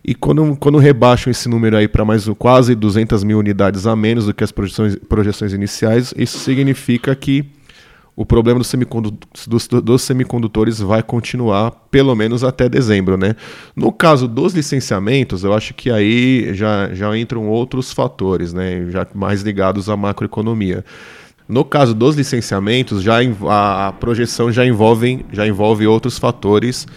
e 0.07 0.13
quando, 0.13 0.55
quando 0.57 0.77
rebaixam 0.77 1.31
esse 1.31 1.49
número 1.49 1.75
aí 1.75 1.87
para 1.87 2.05
mais 2.05 2.29
quase 2.37 2.75
200 2.75 3.23
mil 3.23 3.39
unidades 3.39 3.87
a 3.87 3.95
menos 3.95 4.27
do 4.27 4.33
que 4.35 4.43
as 4.43 4.51
projeções, 4.51 4.95
projeções 5.09 5.51
iniciais, 5.51 6.13
isso 6.15 6.37
significa 6.37 7.15
que 7.15 7.43
o 8.15 8.23
problema 8.23 8.59
dos, 8.59 8.67
semicondutores, 8.67 9.47
dos, 9.47 9.67
dos, 9.67 10.01
semicondutores 10.03 10.79
vai 10.79 11.01
continuar 11.01 11.71
pelo 11.89 12.15
menos 12.15 12.43
até 12.43 12.69
dezembro, 12.69 13.17
né? 13.17 13.35
No 13.75 13.91
caso 13.91 14.27
dos 14.27 14.53
licenciamentos, 14.53 15.43
eu 15.43 15.53
acho 15.53 15.73
que 15.73 15.89
aí 15.89 16.53
já, 16.53 16.93
já 16.93 17.17
entram 17.17 17.47
outros 17.47 17.91
fatores, 17.91 18.53
né? 18.53 18.85
Já 18.91 19.07
mais 19.13 19.41
ligados 19.41 19.89
à 19.89 19.97
macroeconomia. 19.97 20.85
No 21.49 21.65
caso 21.65 21.95
dos 21.95 22.15
licenciamentos, 22.15 23.01
já 23.01 23.17
a, 23.49 23.91
projeção 23.91 24.51
já 24.51 24.65
envolve, 24.65 25.25
já 25.31 25.47
envolve 25.47 25.85
outros 25.85 26.17
fatores 26.17 26.87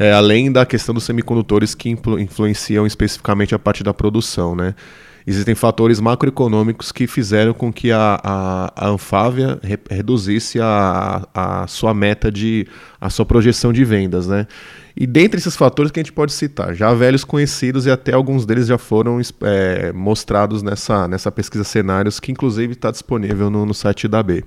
é, 0.00 0.14
além 0.14 0.50
da 0.50 0.64
questão 0.64 0.94
dos 0.94 1.04
semicondutores 1.04 1.74
que 1.74 1.90
influ 1.90 2.18
influenciam 2.18 2.86
especificamente 2.86 3.54
a 3.54 3.58
parte 3.58 3.84
da 3.84 3.92
produção, 3.92 4.56
né? 4.56 4.74
Existem 5.26 5.54
fatores 5.54 6.00
macroeconômicos 6.00 6.90
que 6.90 7.06
fizeram 7.06 7.52
com 7.52 7.70
que 7.70 7.92
a, 7.92 8.18
a, 8.24 8.72
a 8.74 8.88
Anfávia 8.88 9.58
re 9.62 9.78
reduzisse 9.90 10.58
a, 10.58 11.28
a 11.34 11.66
sua 11.66 11.92
meta 11.92 12.32
de 12.32 12.66
a 12.98 13.10
sua 13.10 13.26
projeção 13.26 13.74
de 13.74 13.84
vendas, 13.84 14.26
né? 14.26 14.46
E 14.96 15.06
dentre 15.06 15.38
esses 15.38 15.54
fatores 15.54 15.92
que 15.92 16.00
a 16.00 16.02
gente 16.02 16.14
pode 16.14 16.32
citar, 16.32 16.74
já 16.74 16.94
velhos 16.94 17.22
conhecidos 17.22 17.84
e 17.84 17.90
até 17.90 18.14
alguns 18.14 18.46
deles 18.46 18.68
já 18.68 18.78
foram 18.78 19.20
é, 19.42 19.92
mostrados 19.92 20.62
nessa, 20.62 21.06
nessa 21.08 21.30
pesquisa 21.30 21.62
cenários, 21.62 22.18
que 22.18 22.32
inclusive 22.32 22.72
está 22.72 22.90
disponível 22.90 23.50
no, 23.50 23.66
no 23.66 23.74
site 23.74 24.08
da 24.08 24.22
B. 24.22 24.44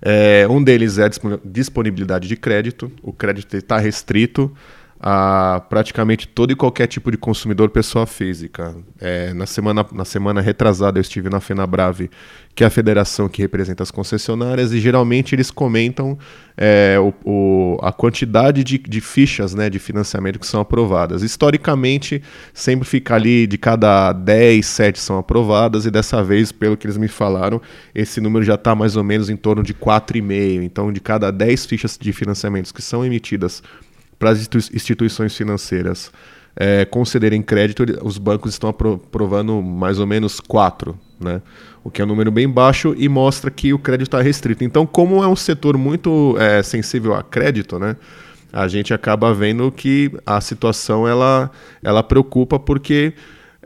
É, 0.00 0.46
um 0.48 0.62
deles 0.62 0.98
é 0.98 1.04
a 1.04 1.10
disponibilidade 1.44 2.28
de 2.28 2.36
crédito. 2.36 2.90
O 3.02 3.12
crédito 3.12 3.56
está 3.56 3.78
restrito 3.78 4.52
a 4.98 5.62
praticamente 5.68 6.26
todo 6.26 6.52
e 6.52 6.56
qualquer 6.56 6.86
tipo 6.86 7.10
de 7.10 7.18
consumidor 7.18 7.68
pessoa 7.70 8.06
física. 8.06 8.74
É, 8.98 9.32
na, 9.34 9.46
semana, 9.46 9.84
na 9.92 10.04
semana 10.04 10.40
retrasada 10.40 10.98
eu 10.98 11.02
estive 11.02 11.28
na 11.28 11.38
FenaBrave, 11.38 12.10
que 12.54 12.64
é 12.64 12.66
a 12.66 12.70
federação 12.70 13.28
que 13.28 13.42
representa 13.42 13.82
as 13.82 13.90
concessionárias, 13.90 14.72
e 14.72 14.80
geralmente 14.80 15.34
eles 15.34 15.50
comentam 15.50 16.18
é, 16.56 16.96
o, 16.98 17.12
o, 17.24 17.35
a 17.82 17.92
quantidade 17.92 18.62
de, 18.64 18.78
de 18.78 19.00
fichas 19.00 19.54
né, 19.54 19.70
de 19.70 19.78
financiamento 19.78 20.38
que 20.38 20.46
são 20.46 20.60
aprovadas. 20.60 21.22
Historicamente, 21.22 22.22
sempre 22.52 22.86
fica 22.86 23.14
ali 23.14 23.46
de 23.46 23.58
cada 23.58 24.12
10, 24.12 24.64
7 24.64 24.98
são 24.98 25.18
aprovadas, 25.18 25.86
e 25.86 25.90
dessa 25.90 26.22
vez, 26.22 26.52
pelo 26.52 26.76
que 26.76 26.86
eles 26.86 26.96
me 26.96 27.08
falaram, 27.08 27.60
esse 27.94 28.20
número 28.20 28.44
já 28.44 28.54
está 28.54 28.74
mais 28.74 28.96
ou 28.96 29.04
menos 29.04 29.30
em 29.30 29.36
torno 29.36 29.62
de 29.62 29.74
4,5. 29.74 30.62
Então, 30.62 30.92
de 30.92 31.00
cada 31.00 31.30
10 31.30 31.66
fichas 31.66 31.98
de 32.00 32.12
financiamentos 32.12 32.72
que 32.72 32.82
são 32.82 33.04
emitidas 33.04 33.62
para 34.18 34.30
as 34.30 34.48
instituições 34.72 35.36
financeiras 35.36 36.10
é, 36.56 36.84
concederem 36.84 37.42
crédito, 37.42 37.84
os 38.02 38.16
bancos 38.18 38.52
estão 38.52 38.70
aprovando 38.70 39.60
mais 39.60 39.98
ou 39.98 40.06
menos 40.06 40.40
quatro, 40.40 40.98
né? 41.20 41.42
o 41.84 41.90
que 41.90 42.00
é 42.00 42.04
um 42.04 42.08
número 42.08 42.30
bem 42.30 42.48
baixo 42.48 42.94
e 42.96 43.08
mostra 43.08 43.50
que 43.50 43.72
o 43.72 43.78
crédito 43.78 44.08
está 44.08 44.22
restrito. 44.22 44.64
Então, 44.64 44.86
como 44.86 45.22
é 45.22 45.28
um 45.28 45.36
setor 45.36 45.76
muito 45.76 46.34
é, 46.38 46.62
sensível 46.62 47.14
a 47.14 47.22
crédito, 47.22 47.78
né? 47.78 47.96
a 48.52 48.66
gente 48.68 48.94
acaba 48.94 49.34
vendo 49.34 49.70
que 49.70 50.10
a 50.24 50.40
situação 50.40 51.06
ela, 51.06 51.50
ela 51.82 52.02
preocupa 52.02 52.58
porque 52.58 53.12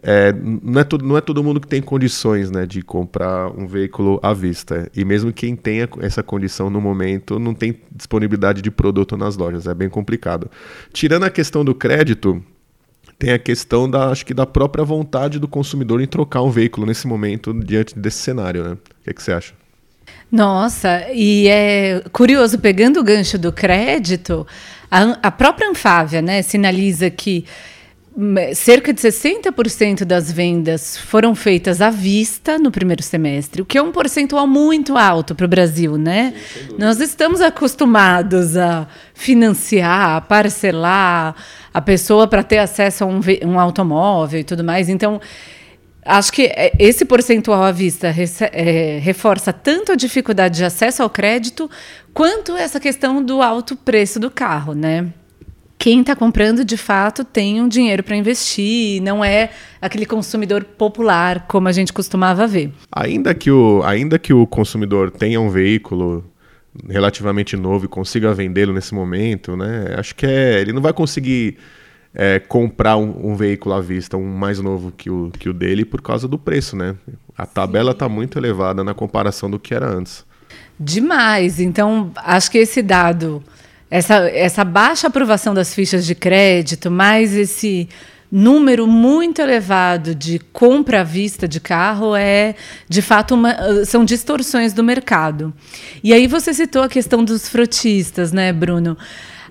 é, 0.03 0.33
não, 0.33 0.81
é 0.81 0.85
todo, 0.85 1.05
não 1.05 1.17
é 1.17 1.21
todo 1.21 1.45
mundo 1.45 1.61
que 1.61 1.69
tem 1.69 1.83
condições 1.83 2.51
né, 2.51 2.67
de 2.67 2.83
comprar 2.83 3.49
um 3.51 3.67
veículo 3.67 4.19
à 4.23 4.33
vista. 4.33 4.91
E 4.97 5.05
mesmo 5.05 5.33
quem 5.33 5.55
tenha 5.55 5.89
essa 6.01 6.23
condição 6.23 6.71
no 6.71 6.81
momento, 6.81 7.39
não 7.39 7.55
tem 7.55 7.79
disponibilidade 7.95 8.63
de 8.63 8.71
produto 8.71 9.17
nas 9.17 9.37
lojas. 9.37 9.67
É 9.67 9.75
bem 9.75 9.89
complicado. 9.89 10.51
Tirando 10.93 11.25
a 11.25 11.31
questão 11.31 11.65
do 11.65 11.75
crédito, 11.75 12.43
tem 13.21 13.35
a 13.35 13.39
questão 13.39 13.89
da, 13.89 14.09
acho 14.09 14.25
que 14.25 14.33
da 14.33 14.47
própria 14.47 14.83
vontade 14.83 15.39
do 15.39 15.47
consumidor 15.47 16.01
em 16.01 16.07
trocar 16.07 16.41
um 16.41 16.51
veículo 16.51 16.87
nesse 16.87 17.07
momento 17.07 17.53
diante 17.53 17.97
desse 17.97 18.17
cenário. 18.17 18.65
Né? 18.65 18.71
O 18.73 19.05
que, 19.05 19.11
é 19.11 19.13
que 19.13 19.23
você 19.23 19.31
acha? 19.31 19.53
Nossa, 20.33 21.07
e 21.13 21.47
é 21.47 22.03
curioso, 22.13 22.59
pegando 22.59 22.99
o 22.99 23.05
gancho 23.05 23.37
do 23.37 23.53
crédito, 23.53 24.47
a, 24.91 25.03
a 25.23 25.31
própria 25.31 25.69
Anfávia 25.69 26.23
né, 26.23 26.41
sinaliza 26.41 27.11
que 27.11 27.45
cerca 28.55 28.93
de 28.93 29.01
60% 29.01 30.05
das 30.05 30.31
vendas 30.31 30.97
foram 30.97 31.35
feitas 31.35 31.81
à 31.81 31.91
vista 31.91 32.59
no 32.59 32.71
primeiro 32.71 33.03
semestre, 33.03 33.63
o 33.63 33.65
que 33.65 33.79
é 33.79 33.83
um 33.83 33.93
percentual 33.93 34.47
muito 34.47 34.97
alto 34.97 35.35
para 35.35 35.47
o 35.47 35.49
Brasil, 35.49 35.97
né? 35.97 36.35
Sim, 36.53 36.77
Nós 36.79 37.01
estamos 37.01 37.41
acostumados 37.41 38.57
a 38.57 38.87
financiar, 39.15 40.17
a 40.17 40.21
parcelar 40.21 41.35
a 41.73 41.81
pessoa 41.81 42.27
para 42.27 42.43
ter 42.43 42.59
acesso 42.59 43.05
a 43.05 43.07
um, 43.07 43.21
um 43.45 43.59
automóvel 43.59 44.41
e 44.41 44.45
tudo 44.45 44.65
mais. 44.65 44.89
Então, 44.89 45.21
acho 46.05 46.33
que 46.33 46.43
é, 46.47 46.73
esse 46.79 47.05
percentual 47.05 47.63
à 47.63 47.71
vista 47.71 48.09
é, 48.53 48.99
reforça 49.01 49.53
tanto 49.53 49.93
a 49.93 49.95
dificuldade 49.95 50.57
de 50.57 50.65
acesso 50.65 51.03
ao 51.03 51.09
crédito 51.09 51.71
quanto 52.13 52.57
essa 52.57 52.81
questão 52.81 53.23
do 53.23 53.41
alto 53.41 53.77
preço 53.77 54.19
do 54.19 54.31
carro, 54.31 54.75
né? 54.75 55.13
Quem 55.81 56.03
está 56.03 56.15
comprando 56.15 56.63
de 56.63 56.77
fato 56.77 57.25
tem 57.25 57.63
um 57.63 57.67
dinheiro 57.67 58.03
para 58.03 58.15
investir, 58.15 59.01
não 59.01 59.25
é 59.25 59.49
aquele 59.81 60.05
consumidor 60.05 60.63
popular 60.63 61.47
como 61.49 61.69
a 61.69 61.73
gente 61.73 61.91
costumava 61.91 62.47
ver. 62.47 62.71
Ainda 62.93 63.35
que 63.35 63.51
o, 63.51 63.83
ainda 63.83 64.19
que 64.19 64.31
o 64.35 64.47
consumidor 64.47 65.11
tenha 65.11 65.41
um 65.41 65.49
veículo 65.49 66.23
relativamente 66.87 67.57
novo 67.57 67.87
e 67.87 67.89
consiga 67.89 68.35
vendê-lo 68.35 68.75
nesse 68.75 68.95
momento, 68.95 69.57
né? 69.57 69.95
Acho 69.99 70.15
que 70.15 70.27
é, 70.27 70.61
ele 70.61 70.75
não 70.75 70.83
vai 70.83 70.93
conseguir 70.93 71.57
é, 72.15 72.39
comprar 72.39 72.99
um, 72.99 73.31
um, 73.31 73.35
veículo 73.35 73.75
à 73.75 73.81
vista, 73.81 74.19
um 74.19 74.37
mais 74.37 74.61
novo 74.61 74.93
que 74.95 75.09
o, 75.09 75.31
que 75.31 75.49
o 75.49 75.55
dele, 75.55 75.87
por 75.87 76.03
causa 76.03 76.29
do 76.29 76.39
preço, 76.39 76.77
né? 76.77 76.95
A 77.35 77.47
tabela 77.47 77.93
está 77.93 78.07
muito 78.07 78.39
elevada 78.39 78.85
na 78.85 78.93
comparação 78.93 79.51
do 79.51 79.59
que 79.59 79.73
era 79.73 79.89
antes. 79.89 80.27
Demais. 80.79 81.59
Então, 81.59 82.13
acho 82.17 82.51
que 82.51 82.59
esse 82.59 82.83
dado 82.83 83.43
essa, 83.91 84.31
essa 84.31 84.65
baixa 84.65 85.09
aprovação 85.09 85.53
das 85.53 85.75
fichas 85.75 86.07
de 86.07 86.15
crédito, 86.15 86.91
mais 86.91 87.35
esse 87.35 87.89
número 88.31 88.87
muito 88.87 89.43
elevado 89.43 90.15
de 90.15 90.39
compra 90.53 91.01
à 91.01 91.05
vista 91.05 91.49
de 91.49 91.59
carro 91.59 92.15
é, 92.15 92.55
de 92.89 93.03
fato, 93.03 93.35
uma, 93.35 93.85
são 93.85 94.05
distorções 94.05 94.73
do 94.73 94.85
mercado. 94.85 95.53
E 96.05 96.13
aí 96.13 96.29
você 96.29 96.55
citou 96.55 96.83
a 96.83 96.89
questão 96.89 97.25
dos 97.25 97.49
frotistas, 97.49 98.31
né, 98.31 98.53
Bruno? 98.53 98.97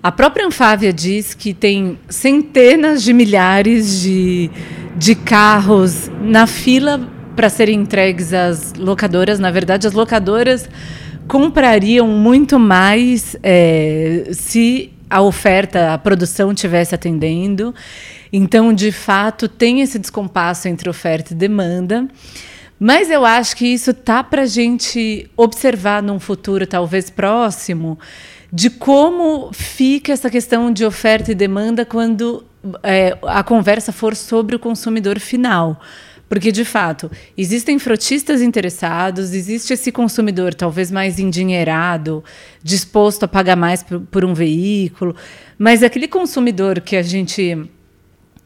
A 0.02 0.10
própria 0.10 0.46
Anfávia 0.46 0.94
diz 0.94 1.34
que 1.34 1.52
tem 1.52 1.98
centenas 2.08 3.02
de 3.02 3.12
milhares 3.12 4.00
de, 4.00 4.50
de 4.96 5.14
carros 5.14 6.10
na 6.22 6.46
fila 6.46 7.06
para 7.36 7.50
serem 7.50 7.80
entregues 7.80 8.32
às 8.32 8.72
locadoras. 8.72 9.38
Na 9.38 9.50
verdade, 9.50 9.86
as 9.86 9.92
locadoras 9.92 10.66
comprariam 11.30 12.08
muito 12.08 12.58
mais 12.58 13.36
é, 13.40 14.30
se 14.32 14.92
a 15.08 15.22
oferta, 15.22 15.94
a 15.94 15.98
produção 15.98 16.52
tivesse 16.52 16.92
atendendo. 16.92 17.72
Então, 18.32 18.74
de 18.74 18.90
fato, 18.90 19.46
tem 19.46 19.80
esse 19.80 19.96
descompasso 19.96 20.66
entre 20.66 20.90
oferta 20.90 21.32
e 21.32 21.36
demanda. 21.36 22.08
Mas 22.80 23.10
eu 23.10 23.24
acho 23.24 23.56
que 23.56 23.64
isso 23.64 23.94
tá 23.94 24.24
para 24.24 24.42
a 24.42 24.46
gente 24.46 25.30
observar 25.36 26.02
num 26.02 26.18
futuro 26.18 26.66
talvez 26.66 27.08
próximo 27.10 27.96
de 28.52 28.68
como 28.68 29.52
fica 29.52 30.12
essa 30.12 30.28
questão 30.28 30.72
de 30.72 30.84
oferta 30.84 31.30
e 31.30 31.34
demanda 31.36 31.84
quando 31.84 32.44
é, 32.82 33.16
a 33.22 33.44
conversa 33.44 33.92
for 33.92 34.16
sobre 34.16 34.56
o 34.56 34.58
consumidor 34.58 35.20
final. 35.20 35.80
Porque, 36.30 36.52
de 36.52 36.64
fato, 36.64 37.10
existem 37.36 37.76
frotistas 37.76 38.40
interessados, 38.40 39.34
existe 39.34 39.72
esse 39.72 39.90
consumidor 39.90 40.54
talvez 40.54 40.88
mais 40.88 41.18
endinheirado, 41.18 42.22
disposto 42.62 43.24
a 43.24 43.28
pagar 43.28 43.56
mais 43.56 43.82
por, 43.82 43.98
por 44.02 44.24
um 44.24 44.32
veículo, 44.32 45.16
mas 45.58 45.82
aquele 45.82 46.06
consumidor 46.06 46.82
que 46.82 46.94
a 46.94 47.02
gente 47.02 47.68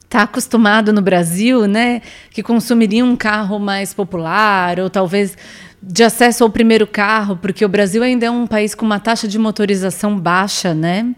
está 0.02 0.22
acostumado 0.22 0.94
no 0.94 1.02
Brasil, 1.02 1.66
né, 1.66 2.00
que 2.30 2.42
consumiria 2.42 3.04
um 3.04 3.16
carro 3.16 3.58
mais 3.58 3.92
popular 3.92 4.80
ou 4.80 4.88
talvez 4.88 5.36
de 5.82 6.02
acesso 6.02 6.42
ao 6.42 6.48
primeiro 6.48 6.86
carro, 6.86 7.36
porque 7.36 7.66
o 7.66 7.68
Brasil 7.68 8.02
ainda 8.02 8.24
é 8.24 8.30
um 8.30 8.46
país 8.46 8.74
com 8.74 8.86
uma 8.86 8.98
taxa 8.98 9.28
de 9.28 9.38
motorização 9.38 10.18
baixa, 10.18 10.72
né, 10.72 11.14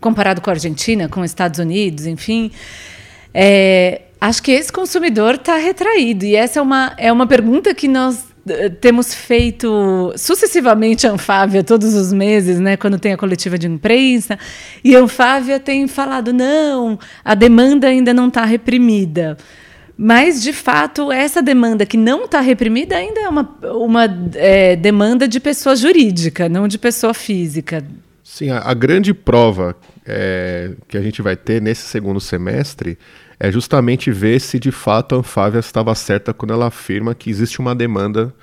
comparado 0.00 0.40
com 0.40 0.48
a 0.48 0.52
Argentina, 0.52 1.08
com 1.08 1.22
os 1.22 1.30
Estados 1.32 1.58
Unidos, 1.58 2.06
enfim. 2.06 2.52
É, 3.36 4.02
Acho 4.24 4.42
que 4.42 4.52
esse 4.52 4.72
consumidor 4.72 5.34
está 5.34 5.58
retraído. 5.58 6.24
E 6.24 6.34
essa 6.34 6.58
é 6.58 6.62
uma, 6.62 6.94
é 6.96 7.12
uma 7.12 7.26
pergunta 7.26 7.74
que 7.74 7.86
nós 7.86 8.24
eh, 8.48 8.70
temos 8.70 9.12
feito 9.14 10.14
sucessivamente 10.16 11.06
a 11.06 11.10
Anfávia 11.10 11.62
todos 11.62 11.92
os 11.92 12.10
meses, 12.10 12.58
né, 12.58 12.74
quando 12.74 12.98
tem 12.98 13.12
a 13.12 13.18
coletiva 13.18 13.58
de 13.58 13.66
imprensa, 13.66 14.38
e 14.82 14.96
a 14.96 15.00
Anfávia 15.00 15.60
tem 15.60 15.86
falado 15.86 16.32
não, 16.32 16.98
a 17.22 17.34
demanda 17.34 17.86
ainda 17.86 18.14
não 18.14 18.28
está 18.28 18.46
reprimida. 18.46 19.36
Mas, 19.94 20.42
de 20.42 20.54
fato, 20.54 21.12
essa 21.12 21.42
demanda 21.42 21.84
que 21.84 21.98
não 21.98 22.24
está 22.24 22.40
reprimida 22.40 22.96
ainda 22.96 23.20
é 23.20 23.28
uma, 23.28 23.58
uma 23.74 24.04
é, 24.36 24.74
demanda 24.74 25.28
de 25.28 25.38
pessoa 25.38 25.76
jurídica, 25.76 26.48
não 26.48 26.66
de 26.66 26.78
pessoa 26.78 27.12
física. 27.12 27.84
Sim, 28.22 28.48
a, 28.48 28.60
a 28.60 28.72
grande 28.72 29.12
prova 29.12 29.76
é, 30.06 30.70
que 30.88 30.96
a 30.96 31.02
gente 31.02 31.20
vai 31.20 31.36
ter 31.36 31.60
nesse 31.60 31.82
segundo 31.82 32.18
semestre 32.20 32.96
é 33.38 33.50
justamente 33.50 34.10
ver 34.10 34.40
se 34.40 34.58
de 34.58 34.70
fato 34.70 35.14
a 35.14 35.18
Anfávia 35.18 35.58
estava 35.58 35.94
certa 35.94 36.32
quando 36.32 36.52
ela 36.52 36.66
afirma 36.66 37.14
que 37.14 37.30
existe 37.30 37.60
uma 37.60 37.74
demanda 37.74 38.34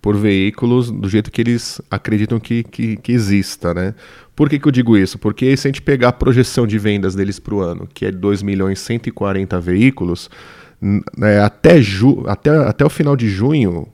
por 0.00 0.16
veículos 0.16 0.90
do 0.90 1.08
jeito 1.08 1.30
que 1.30 1.40
eles 1.40 1.80
acreditam 1.90 2.40
que, 2.40 2.64
que, 2.64 2.96
que 2.96 3.12
exista, 3.12 3.74
né? 3.74 3.94
Por 4.34 4.48
que, 4.48 4.58
que 4.58 4.66
eu 4.66 4.72
digo 4.72 4.96
isso? 4.96 5.18
Porque 5.18 5.54
se 5.56 5.68
a 5.68 5.68
gente 5.68 5.82
pegar 5.82 6.08
a 6.08 6.12
projeção 6.12 6.66
de 6.66 6.78
vendas 6.78 7.14
deles 7.14 7.38
para 7.38 7.54
o 7.54 7.60
ano, 7.60 7.86
que 7.92 8.06
é 8.06 8.10
2 8.10 8.42
milhões 8.42 8.80
e 8.80 8.82
140 8.82 9.60
veículos, 9.60 10.30
é, 11.22 11.40
até, 11.40 11.82
ju, 11.82 12.24
até, 12.26 12.50
até 12.50 12.84
o 12.84 12.88
final 12.88 13.14
de 13.14 13.28
junho, 13.28 13.86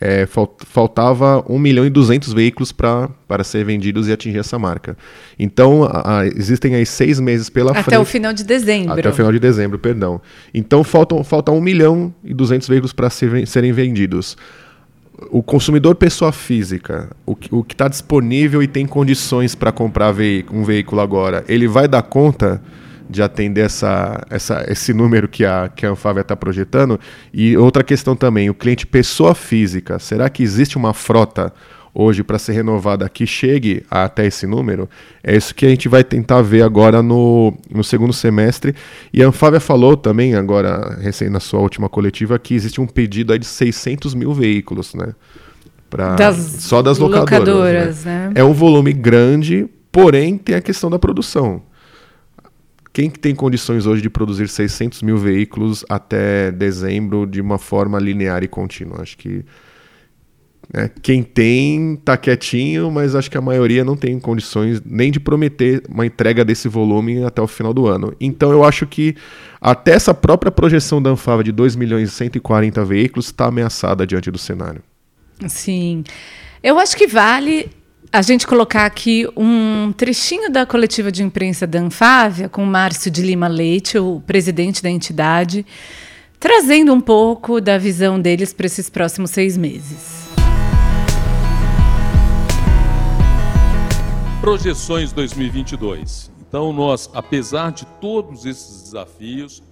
é, 0.00 0.26
faltava 0.66 1.44
1 1.46 1.58
milhão 1.58 1.84
e 1.84 1.90
200 1.90 2.32
veículos 2.32 2.72
pra, 2.72 3.10
para 3.28 3.44
ser 3.44 3.64
vendidos 3.64 4.08
e 4.08 4.12
atingir 4.12 4.38
essa 4.38 4.58
marca. 4.58 4.96
Então, 5.38 5.84
a, 5.84 6.20
a, 6.20 6.26
existem 6.26 6.74
aí 6.74 6.86
seis 6.86 7.20
meses 7.20 7.50
pela 7.50 7.72
Até 7.72 7.82
frente. 7.82 7.94
Até 7.94 7.98
o 7.98 8.04
final 8.06 8.32
de 8.32 8.42
dezembro. 8.42 8.98
Até 8.98 9.08
o 9.10 9.12
final 9.12 9.30
de 9.30 9.38
dezembro, 9.38 9.78
perdão. 9.78 10.18
Então, 10.54 10.82
faltam, 10.82 11.22
falta 11.22 11.52
1 11.52 11.60
milhão 11.60 12.14
e 12.24 12.32
200 12.32 12.66
veículos 12.66 12.94
para 12.94 13.10
ser, 13.10 13.46
serem 13.46 13.72
vendidos. 13.72 14.38
O 15.30 15.42
consumidor 15.42 15.94
pessoa 15.96 16.32
física, 16.32 17.10
o, 17.26 17.36
o 17.50 17.62
que 17.62 17.74
está 17.74 17.86
disponível 17.86 18.62
e 18.62 18.66
tem 18.66 18.86
condições 18.86 19.54
para 19.54 19.70
comprar 19.70 20.14
um 20.50 20.64
veículo 20.64 21.02
agora, 21.02 21.44
ele 21.46 21.68
vai 21.68 21.86
dar 21.86 22.02
conta 22.02 22.62
de 23.10 23.22
atender 23.22 23.62
essa, 23.62 24.24
essa, 24.30 24.64
esse 24.68 24.94
número 24.94 25.28
que 25.28 25.44
a, 25.44 25.68
que 25.68 25.84
a 25.84 25.90
Anfávia 25.90 26.20
está 26.20 26.36
projetando? 26.36 26.98
E 27.32 27.56
outra 27.56 27.82
questão 27.82 28.14
também, 28.14 28.48
o 28.48 28.54
cliente 28.54 28.86
pessoa 28.86 29.34
física, 29.34 29.98
será 29.98 30.30
que 30.30 30.42
existe 30.42 30.76
uma 30.76 30.94
frota 30.94 31.52
hoje 31.92 32.22
para 32.22 32.38
ser 32.38 32.52
renovada 32.52 33.08
que 33.08 33.26
chegue 33.26 33.84
até 33.90 34.26
esse 34.26 34.46
número? 34.46 34.88
É 35.22 35.36
isso 35.36 35.54
que 35.54 35.66
a 35.66 35.68
gente 35.68 35.88
vai 35.88 36.04
tentar 36.04 36.40
ver 36.42 36.62
agora 36.62 37.02
no, 37.02 37.52
no 37.70 37.82
segundo 37.82 38.12
semestre. 38.12 38.74
E 39.12 39.22
a 39.22 39.26
Anfávia 39.26 39.60
falou 39.60 39.96
também, 39.96 40.34
agora, 40.34 40.98
recém 41.00 41.28
na 41.28 41.40
sua 41.40 41.60
última 41.60 41.88
coletiva, 41.88 42.38
que 42.38 42.54
existe 42.54 42.80
um 42.80 42.86
pedido 42.86 43.36
de 43.38 43.46
600 43.46 44.14
mil 44.14 44.32
veículos, 44.32 44.94
né? 44.94 45.14
Pra, 45.88 46.14
das 46.14 46.36
só 46.36 46.80
das 46.82 46.98
locadoras. 46.98 47.48
locadoras 47.48 48.04
né? 48.04 48.28
Né? 48.28 48.32
É 48.36 48.44
um 48.44 48.52
volume 48.52 48.92
grande, 48.92 49.68
porém 49.90 50.38
tem 50.38 50.54
a 50.54 50.60
questão 50.60 50.88
da 50.88 51.00
produção. 51.00 51.62
Quem 53.00 53.08
que 53.08 53.18
tem 53.18 53.34
condições 53.34 53.86
hoje 53.86 54.02
de 54.02 54.10
produzir 54.10 54.46
600 54.46 55.00
mil 55.00 55.16
veículos 55.16 55.86
até 55.88 56.52
dezembro 56.52 57.26
de 57.26 57.40
uma 57.40 57.56
forma 57.56 57.98
linear 57.98 58.44
e 58.44 58.46
contínua? 58.46 59.00
Acho 59.00 59.16
que 59.16 59.42
né, 60.70 60.90
quem 61.00 61.22
tem 61.22 61.94
está 61.94 62.18
quietinho, 62.18 62.90
mas 62.90 63.14
acho 63.14 63.30
que 63.30 63.38
a 63.38 63.40
maioria 63.40 63.82
não 63.86 63.96
tem 63.96 64.20
condições 64.20 64.82
nem 64.84 65.10
de 65.10 65.18
prometer 65.18 65.82
uma 65.88 66.04
entrega 66.04 66.44
desse 66.44 66.68
volume 66.68 67.24
até 67.24 67.40
o 67.40 67.46
final 67.46 67.72
do 67.72 67.86
ano. 67.86 68.14
Então 68.20 68.50
eu 68.50 68.62
acho 68.62 68.86
que 68.86 69.16
até 69.58 69.92
essa 69.92 70.12
própria 70.12 70.52
projeção 70.52 71.00
da 71.00 71.08
Anfava 71.08 71.42
de 71.42 71.52
2 71.52 71.76
milhões 71.76 72.10
e 72.10 72.12
140 72.12 72.84
veículos 72.84 73.28
está 73.28 73.46
ameaçada 73.46 74.06
diante 74.06 74.30
do 74.30 74.36
cenário. 74.36 74.82
Sim. 75.48 76.04
Eu 76.62 76.78
acho 76.78 76.94
que 76.94 77.06
vale 77.06 77.70
a 78.12 78.22
gente 78.22 78.44
colocar 78.44 78.86
aqui 78.86 79.24
um 79.36 79.92
trechinho 79.92 80.50
da 80.50 80.66
coletiva 80.66 81.12
de 81.12 81.22
imprensa 81.22 81.64
da 81.64 81.78
Anfávia 81.78 82.48
com 82.48 82.64
Márcio 82.64 83.08
de 83.08 83.22
Lima 83.22 83.46
Leite, 83.46 83.98
o 83.98 84.20
presidente 84.26 84.82
da 84.82 84.90
entidade, 84.90 85.64
trazendo 86.40 86.92
um 86.92 87.00
pouco 87.00 87.60
da 87.60 87.78
visão 87.78 88.20
deles 88.20 88.52
para 88.52 88.66
esses 88.66 88.90
próximos 88.90 89.30
seis 89.30 89.56
meses. 89.56 90.28
Projeções 94.40 95.12
2022. 95.12 96.32
Então, 96.48 96.72
nós, 96.72 97.08
apesar 97.14 97.70
de 97.70 97.86
todos 98.00 98.44
esses 98.44 98.82
desafios, 98.82 99.62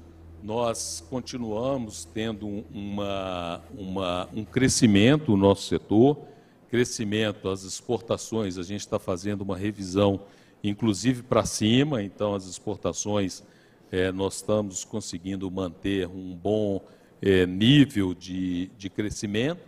nós 0.44 1.04
continuamos 1.10 2.04
tendo 2.14 2.64
uma, 2.72 3.60
uma, 3.76 4.28
um 4.32 4.44
crescimento 4.44 5.32
no 5.32 5.36
nosso 5.36 5.62
setor 5.62 6.28
crescimento, 6.70 7.48
as 7.48 7.62
exportações, 7.62 8.58
a 8.58 8.62
gente 8.62 8.80
está 8.80 8.98
fazendo 8.98 9.42
uma 9.42 9.56
revisão, 9.56 10.20
inclusive 10.62 11.22
para 11.22 11.44
cima, 11.44 12.02
então 12.02 12.34
as 12.34 12.46
exportações 12.46 13.42
é, 13.90 14.12
nós 14.12 14.36
estamos 14.36 14.84
conseguindo 14.84 15.50
manter 15.50 16.06
um 16.06 16.34
bom 16.34 16.82
é, 17.22 17.46
nível 17.46 18.14
de, 18.14 18.66
de 18.76 18.90
crescimento. 18.90 19.60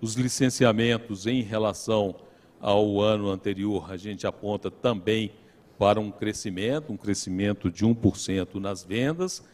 Os 0.00 0.14
licenciamentos 0.14 1.26
em 1.26 1.42
relação 1.42 2.14
ao 2.60 3.00
ano 3.00 3.30
anterior, 3.30 3.90
a 3.90 3.96
gente 3.96 4.26
aponta 4.26 4.70
também 4.70 5.32
para 5.78 6.00
um 6.00 6.10
crescimento, 6.10 6.92
um 6.92 6.96
crescimento 6.96 7.70
de 7.70 7.86
1% 7.86 8.56
nas 8.56 8.82
vendas, 8.82 9.44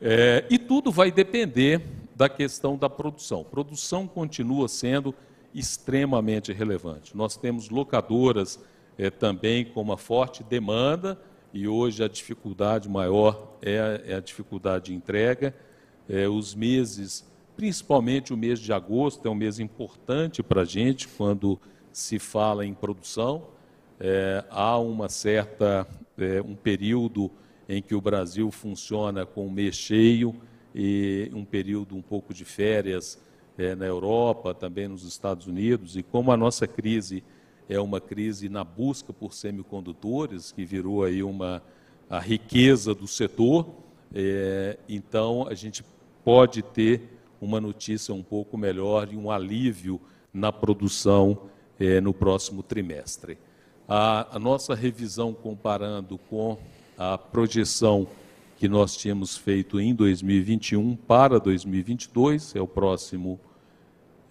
é, 0.00 0.44
e 0.50 0.58
tudo 0.58 0.90
vai 0.90 1.12
depender 1.12 1.82
da 2.16 2.28
questão 2.28 2.76
da 2.76 2.88
produção. 2.88 3.44
Produção 3.44 4.06
continua 4.06 4.66
sendo 4.66 5.14
extremamente 5.54 6.52
relevante. 6.52 7.16
Nós 7.16 7.36
temos 7.36 7.70
locadoras 7.70 8.58
é, 8.98 9.08
também 9.10 9.64
com 9.64 9.80
uma 9.80 9.96
forte 9.96 10.42
demanda 10.42 11.18
e 11.52 11.68
hoje 11.68 12.02
a 12.02 12.08
dificuldade 12.08 12.88
maior 12.88 13.56
é, 13.62 14.02
é 14.06 14.14
a 14.14 14.20
dificuldade 14.20 14.86
de 14.86 14.94
entrega. 14.94 15.54
É, 16.08 16.28
os 16.28 16.54
meses, 16.54 17.24
principalmente 17.56 18.32
o 18.32 18.36
mês 18.36 18.58
de 18.58 18.72
agosto, 18.72 19.26
é 19.26 19.30
um 19.30 19.34
mês 19.34 19.60
importante 19.60 20.42
para 20.42 20.62
a 20.62 20.64
gente 20.64 21.06
quando 21.06 21.58
se 21.92 22.18
fala 22.18 22.66
em 22.66 22.74
produção. 22.74 23.46
É, 24.00 24.44
há 24.50 24.76
uma 24.78 25.08
certa 25.08 25.86
um 26.44 26.54
período 26.54 27.28
em 27.68 27.82
que 27.82 27.94
o 27.94 28.00
Brasil 28.00 28.48
funciona 28.50 29.26
com 29.26 29.46
um 29.46 29.50
mês 29.50 29.74
cheio 29.74 30.34
e 30.74 31.28
um 31.34 31.44
período 31.44 31.96
um 31.96 32.02
pouco 32.02 32.32
de 32.32 32.44
férias 32.44 33.18
é, 33.56 33.74
na 33.74 33.86
Europa, 33.86 34.54
também 34.54 34.88
nos 34.88 35.04
Estados 35.04 35.46
Unidos, 35.46 35.96
e 35.96 36.02
como 36.02 36.32
a 36.32 36.36
nossa 36.36 36.66
crise 36.66 37.22
é 37.68 37.80
uma 37.80 38.00
crise 38.00 38.48
na 38.48 38.62
busca 38.62 39.12
por 39.12 39.32
semicondutores, 39.32 40.52
que 40.52 40.64
virou 40.64 41.04
aí 41.04 41.22
uma 41.22 41.62
a 42.08 42.18
riqueza 42.18 42.94
do 42.94 43.06
setor, 43.06 43.66
É, 44.16 44.78
então, 44.88 45.48
a 45.48 45.54
gente 45.54 45.84
pode 46.24 46.62
ter 46.62 47.02
uma 47.40 47.60
notícia 47.60 48.14
um 48.14 48.22
pouco 48.22 48.56
melhor 48.56 49.12
e 49.12 49.16
um 49.16 49.28
alívio 49.28 50.00
na 50.32 50.52
produção 50.52 51.36
é, 51.80 52.00
no 52.00 52.14
próximo 52.14 52.62
trimestre. 52.62 53.36
A, 53.88 54.36
a, 54.36 54.38
nossa 54.38 54.72
revisão 54.72 55.34
comparando 55.34 56.16
com 56.16 56.56
a 56.96 57.18
projeção 57.18 58.06
que 58.64 58.68
nós 58.68 58.96
tínhamos 58.96 59.36
feito 59.36 59.78
em 59.78 59.94
2021 59.94 60.96
para 60.96 61.38
2022, 61.38 62.56
é 62.56 62.62
o 62.62 62.66
próximo 62.66 63.38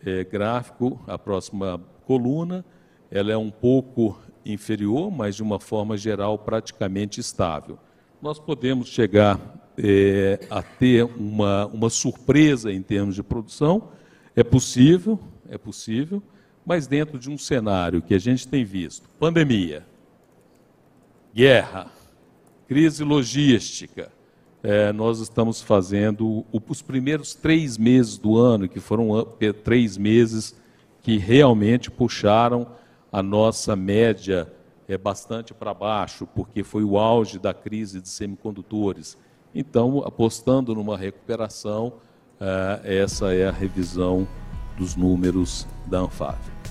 é, 0.04 0.24
gráfico, 0.24 1.00
a 1.06 1.19
próxima 1.19 1.80
coluna, 2.04 2.65
ela 3.12 3.32
é 3.32 3.38
um 3.38 3.52
pouco 3.52 4.19
inferior, 4.43 5.12
mas 5.12 5.36
de 5.36 5.43
uma 5.43 5.60
forma 5.60 5.96
geral 5.96 6.39
praticamente 6.39 7.19
estável. 7.19 7.78
Nós 8.19 8.39
podemos 8.39 8.88
chegar 8.88 9.39
é, 9.78 10.39
a 10.50 10.63
ter 10.63 11.04
uma, 11.04 11.67
uma 11.67 11.91
surpresa 11.91 12.74
em 12.74 12.82
termos 12.82 13.13
de 13.13 13.22
produção, 13.22 13.89
é 14.36 14.43
possível, 14.43 15.19
é 15.48 15.60
possível, 15.60 16.24
mas 16.65 16.88
dentro 16.88 17.19
de 17.19 17.30
um 17.30 17.38
cenário 17.38 18.02
que 18.02 18.15
a 18.15 18.19
gente 18.19 18.48
tem 18.48 18.65
visto, 18.65 19.08
pandemia, 19.19 19.86
guerra, 21.36 21.91
crise 22.67 23.04
logística, 23.04 24.12
é, 24.63 24.93
nós 24.93 25.19
estamos 25.19 25.62
fazendo 25.62 26.45
os 26.52 26.82
primeiros 26.82 27.36
três 27.36 27.78
meses 27.78 28.17
do 28.17 28.38
ano, 28.38 28.69
que 28.69 28.80
foram 28.80 29.28
três 29.63 29.97
meses 29.97 30.56
que 31.02 31.17
realmente 31.17 31.91
puxaram 31.91 32.67
a 33.12 33.21
nossa 33.21 33.76
média 33.76 34.52
é 34.88 34.97
bastante 34.97 35.54
para 35.54 35.73
baixo, 35.73 36.26
porque 36.34 36.63
foi 36.63 36.84
o 36.84 36.97
auge 36.97 37.38
da 37.38 37.54
crise 37.54 38.02
de 38.02 38.10
semicondutores. 38.10 39.17
Então, 39.54 39.99
apostando 40.06 40.73
numa 40.73 40.97
recuperação, 40.97 41.93
é, 42.39 43.02
essa 43.02 43.34
é 43.34 43.47
a 43.47 43.52
revisão 43.52 44.28
dos 44.78 44.95
números 44.95 45.67
da 45.88 45.99
Anfávia. 45.99 46.62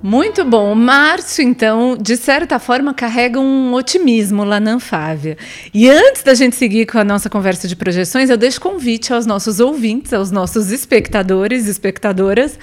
Muito 0.00 0.44
bom. 0.44 0.72
O 0.72 0.76
Márcio, 0.76 1.42
então, 1.42 1.96
de 2.00 2.16
certa 2.16 2.60
forma, 2.60 2.94
carrega 2.94 3.40
um 3.40 3.74
otimismo 3.74 4.44
lá 4.44 4.60
na 4.60 4.72
Anfávia. 4.72 5.36
E 5.74 5.90
antes 5.90 6.22
da 6.22 6.34
gente 6.34 6.54
seguir 6.54 6.86
com 6.86 6.98
a 6.98 7.04
nossa 7.04 7.28
conversa 7.28 7.66
de 7.66 7.74
projeções, 7.74 8.30
eu 8.30 8.36
deixo 8.36 8.60
convite 8.60 9.12
aos 9.12 9.26
nossos 9.26 9.58
ouvintes, 9.58 10.12
aos 10.12 10.30
nossos 10.30 10.70
espectadores 10.70 11.66
e 11.66 11.70
espectadoras, 11.70 12.56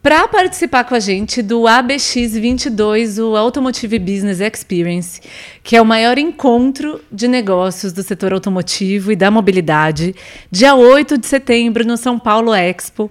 para 0.00 0.26
participar 0.28 0.84
com 0.84 0.94
a 0.94 1.00
gente 1.00 1.42
do 1.42 1.62
ABX22, 1.62 3.22
o 3.22 3.36
Automotive 3.36 3.98
Business 3.98 4.40
Experience, 4.40 5.20
que 5.62 5.76
é 5.76 5.82
o 5.82 5.84
maior 5.84 6.16
encontro 6.18 7.00
de 7.12 7.28
negócios 7.28 7.92
do 7.92 8.02
setor 8.02 8.32
automotivo 8.32 9.12
e 9.12 9.16
da 9.16 9.30
mobilidade, 9.30 10.14
dia 10.50 10.74
8 10.74 11.18
de 11.18 11.26
setembro 11.26 11.84
no 11.84 11.98
São 11.98 12.18
Paulo 12.18 12.54
Expo. 12.54 13.10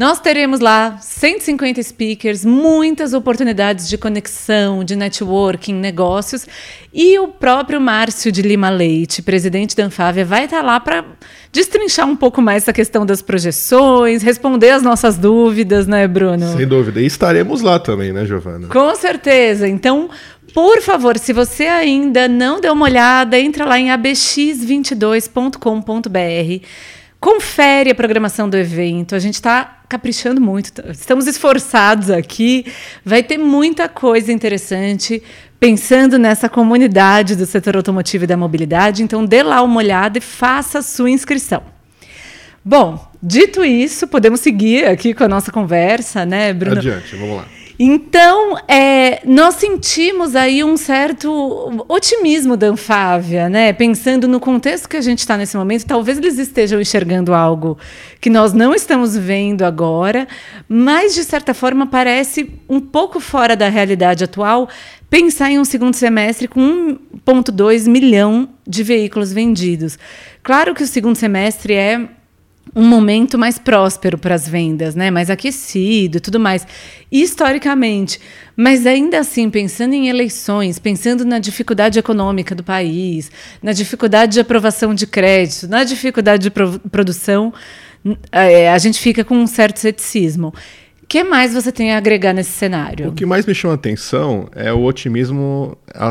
Nós 0.00 0.18
teremos 0.18 0.60
lá 0.60 0.96
150 0.98 1.82
speakers, 1.82 2.42
muitas 2.42 3.12
oportunidades 3.12 3.86
de 3.86 3.98
conexão, 3.98 4.82
de 4.82 4.96
networking, 4.96 5.74
negócios. 5.74 6.46
E 6.90 7.18
o 7.18 7.28
próprio 7.28 7.78
Márcio 7.78 8.32
de 8.32 8.40
Lima 8.40 8.70
Leite, 8.70 9.20
presidente 9.20 9.76
da 9.76 9.84
Anfávia, 9.84 10.24
vai 10.24 10.46
estar 10.46 10.62
lá 10.62 10.80
para 10.80 11.04
destrinchar 11.52 12.08
um 12.08 12.16
pouco 12.16 12.40
mais 12.40 12.62
essa 12.62 12.72
questão 12.72 13.04
das 13.04 13.20
projeções, 13.20 14.22
responder 14.22 14.70
as 14.70 14.82
nossas 14.82 15.18
dúvidas, 15.18 15.86
né, 15.86 16.08
Bruno? 16.08 16.56
Sem 16.56 16.66
dúvida. 16.66 16.98
E 16.98 17.04
estaremos 17.04 17.60
lá 17.60 17.78
também, 17.78 18.10
né, 18.10 18.24
Giovana? 18.24 18.68
Com 18.68 18.94
certeza. 18.94 19.68
Então, 19.68 20.08
por 20.54 20.80
favor, 20.80 21.18
se 21.18 21.34
você 21.34 21.66
ainda 21.66 22.26
não 22.26 22.58
deu 22.58 22.72
uma 22.72 22.86
olhada, 22.86 23.38
entra 23.38 23.66
lá 23.66 23.78
em 23.78 23.90
abx22.com.br. 23.90 26.66
Confere 27.20 27.90
a 27.90 27.94
programação 27.94 28.48
do 28.48 28.56
evento. 28.56 29.14
A 29.14 29.18
gente 29.18 29.34
está 29.34 29.82
caprichando 29.86 30.40
muito, 30.40 30.72
estamos 30.90 31.26
esforçados 31.26 32.08
aqui. 32.08 32.64
Vai 33.04 33.22
ter 33.22 33.36
muita 33.36 33.88
coisa 33.88 34.32
interessante 34.32 35.22
pensando 35.58 36.18
nessa 36.18 36.48
comunidade 36.48 37.36
do 37.36 37.44
setor 37.44 37.76
automotivo 37.76 38.24
e 38.24 38.26
da 38.26 38.38
mobilidade. 38.38 39.02
Então, 39.02 39.22
dê 39.24 39.42
lá 39.42 39.60
uma 39.62 39.76
olhada 39.76 40.16
e 40.16 40.20
faça 40.22 40.78
a 40.78 40.82
sua 40.82 41.10
inscrição. 41.10 41.62
Bom, 42.64 43.10
dito 43.22 43.62
isso, 43.62 44.08
podemos 44.08 44.40
seguir 44.40 44.86
aqui 44.86 45.12
com 45.12 45.24
a 45.24 45.28
nossa 45.28 45.52
conversa, 45.52 46.24
né, 46.24 46.54
Bruno? 46.54 46.78
Adiante, 46.78 47.16
vamos 47.16 47.36
lá. 47.36 47.59
Então, 47.82 48.58
é, 48.68 49.22
nós 49.24 49.54
sentimos 49.54 50.36
aí 50.36 50.62
um 50.62 50.76
certo 50.76 51.82
otimismo 51.88 52.54
da 52.54 52.66
Anfávia, 52.66 53.48
né? 53.48 53.72
Pensando 53.72 54.28
no 54.28 54.38
contexto 54.38 54.86
que 54.86 54.98
a 54.98 55.00
gente 55.00 55.20
está 55.20 55.34
nesse 55.34 55.56
momento, 55.56 55.86
talvez 55.86 56.18
eles 56.18 56.36
estejam 56.36 56.78
enxergando 56.78 57.32
algo 57.32 57.78
que 58.20 58.28
nós 58.28 58.52
não 58.52 58.74
estamos 58.74 59.16
vendo 59.16 59.64
agora, 59.64 60.28
mas 60.68 61.14
de 61.14 61.24
certa 61.24 61.54
forma 61.54 61.86
parece 61.86 62.52
um 62.68 62.80
pouco 62.80 63.18
fora 63.18 63.56
da 63.56 63.70
realidade 63.70 64.24
atual 64.24 64.68
pensar 65.08 65.50
em 65.50 65.58
um 65.58 65.64
segundo 65.64 65.94
semestre 65.94 66.48
com 66.48 66.98
1,2 67.26 67.88
milhão 67.88 68.50
de 68.68 68.82
veículos 68.82 69.32
vendidos. 69.32 69.98
Claro 70.42 70.74
que 70.74 70.82
o 70.82 70.86
segundo 70.86 71.16
semestre 71.16 71.72
é 71.72 72.06
um 72.74 72.86
momento 72.86 73.36
mais 73.36 73.58
próspero 73.58 74.16
para 74.16 74.34
as 74.34 74.48
vendas, 74.48 74.94
né? 74.94 75.10
mais 75.10 75.28
aquecido 75.28 76.18
e 76.18 76.20
tudo 76.20 76.38
mais, 76.38 76.66
historicamente. 77.10 78.20
Mas 78.56 78.86
ainda 78.86 79.18
assim, 79.18 79.50
pensando 79.50 79.94
em 79.94 80.08
eleições, 80.08 80.78
pensando 80.78 81.24
na 81.24 81.38
dificuldade 81.38 81.98
econômica 81.98 82.54
do 82.54 82.62
país, 82.62 83.30
na 83.62 83.72
dificuldade 83.72 84.34
de 84.34 84.40
aprovação 84.40 84.94
de 84.94 85.06
crédito, 85.06 85.68
na 85.68 85.82
dificuldade 85.82 86.44
de 86.44 86.50
pro 86.50 86.78
produção, 86.90 87.52
é, 88.30 88.70
a 88.70 88.78
gente 88.78 89.00
fica 89.00 89.24
com 89.24 89.36
um 89.36 89.46
certo 89.46 89.78
ceticismo. 89.78 90.54
O 91.02 91.06
que 91.10 91.24
mais 91.24 91.52
você 91.52 91.72
tem 91.72 91.92
a 91.92 91.98
agregar 91.98 92.32
nesse 92.32 92.52
cenário? 92.52 93.08
O 93.08 93.12
que 93.12 93.26
mais 93.26 93.44
me 93.44 93.52
chama 93.52 93.74
atenção 93.74 94.48
é 94.54 94.72
o 94.72 94.84
otimismo 94.84 95.76
a, 95.92 96.10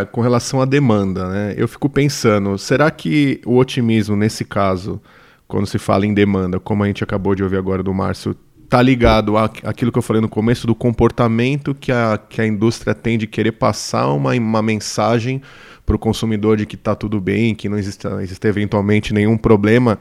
a, 0.00 0.06
com 0.06 0.22
relação 0.22 0.62
à 0.62 0.64
demanda. 0.64 1.28
Né? 1.28 1.54
Eu 1.56 1.68
fico 1.68 1.86
pensando, 1.86 2.56
será 2.56 2.90
que 2.90 3.42
o 3.44 3.58
otimismo, 3.58 4.16
nesse 4.16 4.46
caso, 4.46 5.02
quando 5.48 5.66
se 5.66 5.78
fala 5.78 6.06
em 6.06 6.12
demanda, 6.12 6.60
como 6.60 6.84
a 6.84 6.86
gente 6.86 7.02
acabou 7.02 7.34
de 7.34 7.42
ouvir 7.42 7.56
agora 7.56 7.82
do 7.82 7.92
Márcio, 7.92 8.36
está 8.62 8.82
ligado 8.82 9.34
àquilo 9.38 9.90
que 9.90 9.96
eu 9.96 10.02
falei 10.02 10.20
no 10.20 10.28
começo, 10.28 10.66
do 10.66 10.74
comportamento 10.74 11.74
que 11.74 11.90
a, 11.90 12.20
que 12.28 12.38
a 12.42 12.46
indústria 12.46 12.94
tem 12.94 13.16
de 13.16 13.26
querer 13.26 13.52
passar 13.52 14.12
uma, 14.12 14.34
uma 14.34 14.60
mensagem 14.60 15.40
para 15.86 15.96
o 15.96 15.98
consumidor 15.98 16.58
de 16.58 16.66
que 16.66 16.74
está 16.74 16.94
tudo 16.94 17.18
bem, 17.18 17.54
que 17.54 17.66
não 17.66 17.78
existe, 17.78 18.06
existe 18.20 18.46
eventualmente 18.46 19.14
nenhum 19.14 19.38
problema 19.38 19.98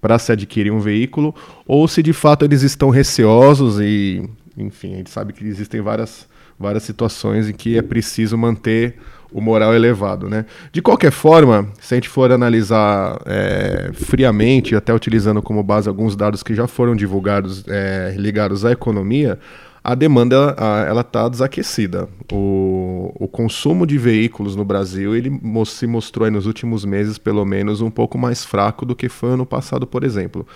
para 0.00 0.18
se 0.18 0.32
adquirir 0.32 0.72
um 0.72 0.80
veículo, 0.80 1.32
ou 1.64 1.86
se 1.86 2.02
de 2.02 2.12
fato 2.12 2.44
eles 2.44 2.62
estão 2.62 2.90
receosos 2.90 3.78
e, 3.80 4.28
enfim, 4.58 4.94
a 4.94 4.96
gente 4.96 5.10
sabe 5.10 5.32
que 5.32 5.44
existem 5.44 5.80
várias, 5.80 6.26
várias 6.58 6.82
situações 6.82 7.48
em 7.48 7.52
que 7.52 7.78
é 7.78 7.82
preciso 7.82 8.36
manter 8.36 8.96
o 9.32 9.40
moral 9.40 9.74
elevado, 9.74 10.28
né? 10.28 10.44
De 10.70 10.82
qualquer 10.82 11.10
forma, 11.10 11.68
se 11.80 11.94
a 11.94 11.96
gente 11.96 12.08
for 12.08 12.30
analisar 12.30 13.20
é, 13.26 13.90
friamente, 13.94 14.74
até 14.74 14.92
utilizando 14.92 15.40
como 15.42 15.62
base 15.62 15.88
alguns 15.88 16.14
dados 16.14 16.42
que 16.42 16.54
já 16.54 16.66
foram 16.66 16.94
divulgados 16.94 17.64
é, 17.68 18.14
ligados 18.16 18.64
à 18.64 18.72
economia, 18.72 19.38
a 19.84 19.94
demanda 19.96 20.54
ela 20.88 21.00
está 21.00 21.28
desaquecida. 21.28 22.08
O, 22.32 23.12
o, 23.18 23.26
consumo 23.26 23.84
de 23.84 23.98
veículos 23.98 24.54
no 24.54 24.64
Brasil 24.64 25.16
ele 25.16 25.40
se 25.66 25.86
mostrou 25.88 26.30
nos 26.30 26.46
últimos 26.46 26.84
meses, 26.84 27.18
pelo 27.18 27.44
menos, 27.44 27.80
um 27.80 27.90
pouco 27.90 28.16
mais 28.16 28.44
fraco 28.44 28.86
do 28.86 28.94
que 28.94 29.08
foi 29.08 29.30
ano 29.30 29.44
passado, 29.44 29.86
por 29.86 30.04
exemplo. 30.04 30.46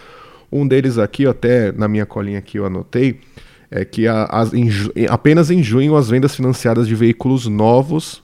Um 0.51 0.67
deles 0.67 0.97
aqui, 0.97 1.27
até 1.27 1.73
na 1.73 1.89
minha 1.89 2.07
colinha 2.07 2.39
aqui 2.39 2.59
eu 2.59 2.67
anotei, 2.67 3.19
é 3.69 3.85
que 3.85 4.07
a, 4.07 4.29
em, 4.55 4.71
apenas 5.09 5.51
em 5.51 5.61
junho 5.61 5.97
as 5.97 6.09
vendas 6.09 6.37
financiadas 6.37 6.87
de 6.87 6.95
veículos 6.95 7.49
novos 7.49 8.23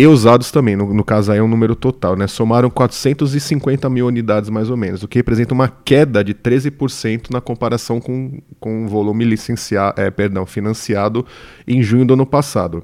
e 0.00 0.06
usados 0.06 0.50
também, 0.50 0.76
no, 0.76 0.94
no 0.94 1.04
caso 1.04 1.30
aí 1.30 1.36
é 1.36 1.42
um 1.42 1.46
número 1.46 1.76
total, 1.76 2.16
né? 2.16 2.26
Somaram 2.26 2.70
450 2.70 3.90
mil 3.90 4.06
unidades 4.06 4.48
mais 4.48 4.70
ou 4.70 4.76
menos, 4.76 5.02
o 5.02 5.08
que 5.08 5.18
representa 5.18 5.52
uma 5.52 5.68
queda 5.68 6.24
de 6.24 6.32
13% 6.32 7.30
na 7.30 7.38
comparação 7.38 8.00
com, 8.00 8.40
com 8.58 8.86
o 8.86 8.88
volume 8.88 9.26
licenciado, 9.26 10.00
é, 10.00 10.10
perdão, 10.10 10.46
financiado 10.46 11.26
em 11.68 11.82
junho 11.82 12.06
do 12.06 12.14
ano 12.14 12.24
passado. 12.24 12.82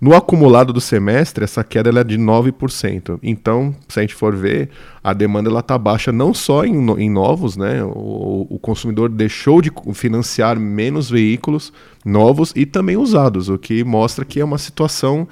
No 0.00 0.14
acumulado 0.14 0.72
do 0.72 0.80
semestre, 0.80 1.44
essa 1.44 1.62
queda 1.62 1.90
é 2.00 2.02
de 2.02 2.18
9%. 2.18 3.18
Então, 3.22 3.74
se 3.86 3.98
a 3.98 4.02
gente 4.02 4.14
for 4.14 4.34
ver, 4.34 4.70
a 5.02 5.12
demanda 5.12 5.50
está 5.58 5.76
baixa 5.76 6.12
não 6.12 6.32
só 6.32 6.64
em, 6.64 6.74
em 6.98 7.10
novos, 7.10 7.58
né? 7.58 7.84
O, 7.84 8.46
o, 8.48 8.58
consumidor 8.58 9.10
deixou 9.10 9.60
de 9.60 9.70
financiar 9.92 10.58
menos 10.58 11.10
veículos 11.10 11.74
novos 12.06 12.54
e 12.56 12.64
também 12.64 12.96
usados, 12.96 13.50
o 13.50 13.58
que 13.58 13.84
mostra 13.84 14.24
que 14.24 14.40
é 14.40 14.44
uma 14.44 14.58
situação 14.58 15.28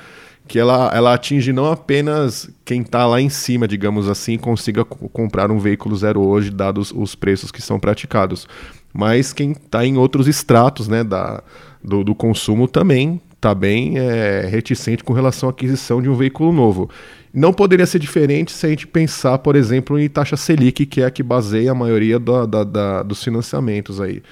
que 0.47 0.59
ela, 0.59 0.91
ela 0.95 1.15
atinge 1.15 1.53
não 1.53 1.71
apenas 1.71 2.51
quem 2.65 2.83
está 2.83 3.07
lá 3.07 3.21
em 3.21 3.29
cima, 3.29 3.67
digamos 3.67 4.09
assim, 4.09 4.37
consiga 4.37 4.85
comprar 4.85 5.51
um 5.51 5.59
veículo 5.59 5.97
zero 5.97 6.21
hoje, 6.21 6.51
dados 6.51 6.93
os 6.95 7.15
preços 7.15 7.51
que 7.51 7.63
são 7.63 7.79
praticados, 7.79 8.47
mas 8.93 9.33
quem 9.33 9.53
está 9.53 9.87
em 9.87 9.97
outros 9.97 10.29
estratos 10.29 10.89
né, 10.89 11.03
da, 11.03 11.43
do, 11.83 12.05
do 12.05 12.15
consumo 12.15 12.69
também 12.69 13.21
está 13.35 13.55
bem 13.55 13.99
é, 13.99 14.47
reticente 14.49 15.03
com 15.03 15.13
relação 15.13 15.49
à 15.49 15.53
aquisição 15.53 16.01
de 16.01 16.09
um 16.09 16.15
veículo 16.15 16.53
novo. 16.53 16.89
Não 17.35 17.53
poderia 17.53 17.87
ser 17.87 17.99
diferente 17.99 18.53
se 18.53 18.67
a 18.67 18.69
gente 18.69 18.87
pensar, 18.87 19.39
por 19.39 19.57
exemplo, 19.57 19.99
em 19.99 20.09
taxa 20.09 20.37
Selic, 20.37 20.87
que 20.87 21.01
é 21.01 21.07
a 21.07 21.11
que 21.11 21.23
baseia 21.23 21.73
a 21.73 21.75
maioria 21.75 22.21
da, 22.21 22.47
da, 22.47 22.63
da, 22.63 23.03
dos 23.03 23.25
financiamentos 23.25 24.01
aí. 24.01 24.23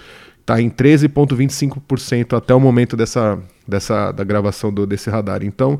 Está 0.50 0.60
em 0.60 0.68
13,25% 0.68 2.36
até 2.36 2.52
o 2.52 2.58
momento 2.58 2.96
dessa, 2.96 3.38
dessa, 3.68 4.10
da 4.10 4.24
gravação 4.24 4.72
do, 4.72 4.84
desse 4.84 5.08
radar. 5.08 5.44
Então, 5.44 5.78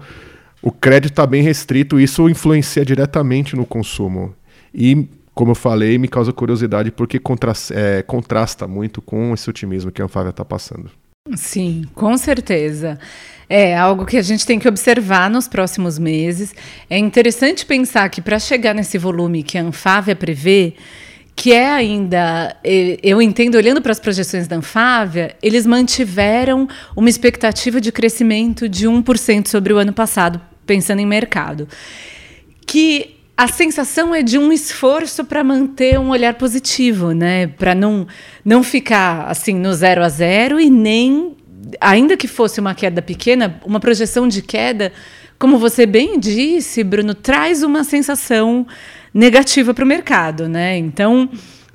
o 0.62 0.70
crédito 0.70 1.11
está 1.11 1.26
bem 1.26 1.42
restrito, 1.42 1.98
isso 1.98 2.28
influencia 2.28 2.85
diretamente 2.85 3.56
no 3.56 3.66
consumo. 3.66 4.33
E, 4.72 5.09
como 5.35 5.50
eu 5.50 5.54
falei, 5.56 5.98
me 5.98 6.06
causa 6.06 6.33
curiosidade 6.33 6.92
porque 6.92 7.18
contra, 7.18 7.52
é, 7.72 8.02
contrasta 8.02 8.68
muito 8.68 9.02
com 9.02 9.35
esse 9.35 9.50
otimismo 9.50 9.90
que 9.90 10.00
a 10.00 10.04
Anfávia 10.04 10.30
está 10.30 10.44
passando. 10.44 10.88
Sim, 11.35 11.85
com 11.92 12.16
certeza. 12.16 12.96
É 13.48 13.76
algo 13.76 14.06
que 14.06 14.16
a 14.16 14.22
gente 14.22 14.46
tem 14.46 14.61
que 14.61 14.68
observar 14.68 15.28
nos 15.28 15.48
próximos 15.48 15.98
meses. 15.98 16.54
É 16.88 16.96
interessante 16.96 17.66
pensar 17.66 18.09
que 18.09 18.22
para 18.22 18.38
chegar 18.38 18.72
nesse 18.72 18.98
volume 18.98 19.42
que 19.42 19.59
a 19.59 19.62
Anfávia 19.62 20.14
prevê, 20.14 20.74
que 21.35 21.53
é 21.53 21.71
ainda, 21.71 22.55
eu 23.03 23.21
entendo, 23.23 23.55
olhando 23.55 23.81
para 23.81 23.93
as 23.93 24.01
projeções 24.01 24.47
da 24.47 24.57
Anfávia, 24.57 25.35
eles 25.43 25.66
mantiveram 25.66 26.69
uma 26.95 27.09
expectativa 27.09 27.81
de 27.81 27.90
crescimento 27.90 28.69
de 28.69 28.87
1% 28.87 29.49
sobre 29.49 29.73
o 29.73 29.79
ano 29.79 29.93
passado, 29.93 30.40
pensando 30.66 31.01
em 31.01 31.07
mercado. 31.07 31.66
Que 32.66 33.16
a 33.40 33.49
sensação 33.49 34.14
é 34.14 34.23
de 34.23 34.37
um 34.37 34.53
esforço 34.53 35.25
para 35.25 35.43
manter 35.43 35.99
um 35.99 36.11
olhar 36.11 36.35
positivo, 36.35 37.12
né? 37.12 37.47
Para 37.47 37.75
não, 37.75 38.07
não 38.45 38.62
ficar 38.62 39.25
assim 39.31 39.55
no 39.55 39.73
zero 39.73 40.05
a 40.05 40.11
zero 40.11 40.61
e 40.61 40.69
nem, 40.69 41.35
ainda 41.81 42.19
que 42.19 42.29
fosse 42.29 42.61
uma 42.61 42.75
queda 42.75 43.01
pequena, 43.01 43.59
uma 43.64 43.81
projeção 43.81 44.29
de 44.29 44.43
queda, 44.43 44.93
como 45.38 45.57
você 45.57 45.87
bem 45.87 46.21
disse, 46.21 46.85
Bruno, 46.85 47.14
traz 47.14 47.62
uma 47.62 47.83
sensação 47.83 48.66
negativa 49.12 49.75
para 49.75 49.85
o 49.85 49.88
mercado, 49.88 50.49
né? 50.49 50.77
Então, 50.77 51.29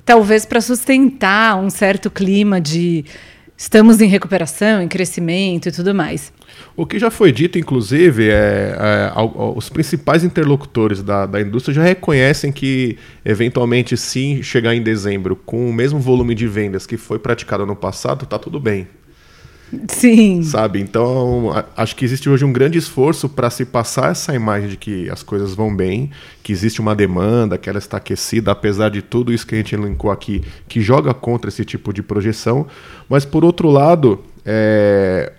talvez 0.04 0.44
para 0.44 0.60
sustentar 0.60 1.56
um 1.56 1.70
certo 1.70 2.10
clima 2.10 2.60
de 2.60 3.04
estamos 3.56 4.00
em 4.00 4.06
recuperação, 4.06 4.82
em 4.82 4.88
crescimento 4.88 5.68
e 5.68 5.72
tudo 5.72 5.94
mais. 5.94 6.32
O 6.76 6.84
que 6.86 6.98
já 6.98 7.10
foi 7.10 7.32
dito, 7.32 7.58
inclusive, 7.58 8.28
é, 8.28 8.76
é, 8.78 9.12
os 9.56 9.68
principais 9.68 10.24
interlocutores 10.24 11.02
da, 11.02 11.24
da 11.26 11.40
indústria 11.40 11.74
já 11.74 11.82
reconhecem 11.82 12.52
que, 12.52 12.98
eventualmente, 13.24 13.96
sim, 13.96 14.42
chegar 14.42 14.74
em 14.74 14.82
dezembro 14.82 15.34
com 15.36 15.68
o 15.68 15.72
mesmo 15.72 15.98
volume 15.98 16.34
de 16.34 16.46
vendas 16.46 16.86
que 16.86 16.96
foi 16.96 17.18
praticado 17.18 17.64
no 17.66 17.74
passado, 17.74 18.24
está 18.24 18.38
tudo 18.38 18.60
bem. 18.60 18.86
Sim. 19.88 20.42
Sabe? 20.42 20.80
Então, 20.80 21.52
acho 21.76 21.96
que 21.96 22.04
existe 22.04 22.28
hoje 22.28 22.44
um 22.44 22.52
grande 22.52 22.78
esforço 22.78 23.28
para 23.28 23.50
se 23.50 23.64
passar 23.64 24.12
essa 24.12 24.34
imagem 24.34 24.68
de 24.68 24.76
que 24.76 25.10
as 25.10 25.22
coisas 25.22 25.54
vão 25.54 25.74
bem, 25.74 26.10
que 26.42 26.52
existe 26.52 26.80
uma 26.80 26.94
demanda, 26.94 27.58
que 27.58 27.68
ela 27.68 27.78
está 27.78 27.96
aquecida, 27.96 28.52
apesar 28.52 28.90
de 28.90 29.02
tudo 29.02 29.32
isso 29.32 29.46
que 29.46 29.54
a 29.54 29.58
gente 29.58 29.74
elencou 29.74 30.10
aqui, 30.10 30.42
que 30.68 30.80
joga 30.80 31.12
contra 31.12 31.48
esse 31.48 31.64
tipo 31.64 31.92
de 31.92 32.02
projeção. 32.02 32.66
Mas, 33.08 33.24
por 33.24 33.44
outro 33.44 33.68
lado, 33.68 34.22
é, 34.44 35.32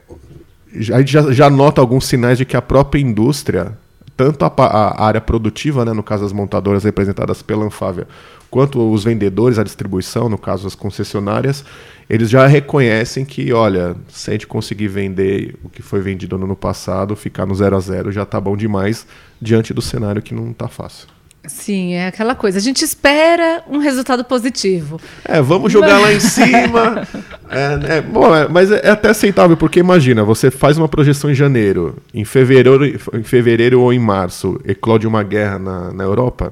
a 0.91 0.99
gente 0.99 1.11
já, 1.11 1.31
já 1.31 1.49
nota 1.49 1.79
alguns 1.79 2.05
sinais 2.05 2.37
de 2.37 2.45
que 2.45 2.57
a 2.57 2.61
própria 2.61 2.99
indústria, 2.99 3.77
tanto 4.17 4.43
a, 4.43 4.51
a 4.57 5.05
área 5.05 5.21
produtiva, 5.21 5.85
né, 5.85 5.93
no 5.93 6.01
caso 6.01 6.23
das 6.23 6.33
montadoras 6.33 6.83
representadas 6.83 7.43
pela 7.43 7.63
Anfávia, 7.63 8.07
quanto 8.49 8.91
os 8.91 9.03
vendedores, 9.03 9.59
a 9.59 9.63
distribuição, 9.63 10.27
no 10.27 10.37
caso 10.37 10.65
as 10.65 10.73
concessionárias, 10.73 11.63
eles 12.09 12.29
já 12.29 12.47
reconhecem 12.47 13.23
que, 13.23 13.53
olha, 13.53 13.95
se 14.09 14.31
a 14.31 14.33
gente 14.33 14.47
conseguir 14.47 14.87
vender 14.87 15.55
o 15.63 15.69
que 15.69 15.83
foi 15.83 16.01
vendido 16.01 16.37
no 16.37 16.45
ano 16.45 16.55
passado, 16.55 17.15
ficar 17.15 17.45
no 17.45 17.53
zero 17.53 17.75
a 17.75 17.79
zero 17.79 18.11
já 18.11 18.23
está 18.23 18.41
bom 18.41 18.57
demais 18.57 19.05
diante 19.39 19.73
do 19.73 19.81
cenário 19.81 20.21
que 20.21 20.33
não 20.33 20.49
está 20.49 20.67
fácil. 20.67 21.16
Sim, 21.45 21.93
é 21.93 22.07
aquela 22.07 22.35
coisa. 22.35 22.57
A 22.57 22.61
gente 22.61 22.83
espera 22.83 23.63
um 23.69 23.77
resultado 23.77 24.23
positivo. 24.23 24.99
É, 25.23 25.41
vamos 25.41 25.71
jogar 25.71 25.99
lá 25.99 26.11
em 26.11 26.19
cima. 26.19 27.07
É, 27.49 27.97
é, 27.97 28.01
bom, 28.01 28.35
é, 28.35 28.47
mas 28.49 28.69
é, 28.69 28.89
até 28.89 29.09
aceitável, 29.09 29.55
porque 29.55 29.79
imagina, 29.79 30.23
você 30.23 30.51
faz 30.51 30.77
uma 30.77 30.89
projeção 30.89 31.31
em 31.31 31.33
janeiro, 31.33 31.95
em 32.13 32.25
fevereiro, 32.25 32.85
em 32.85 33.23
fevereiro 33.23 33.79
ou 33.79 33.93
em 33.93 33.99
março, 33.99 34.59
eclode 34.65 35.07
uma 35.07 35.23
guerra 35.23 35.57
na, 35.57 35.93
na 35.93 36.03
Europa. 36.03 36.51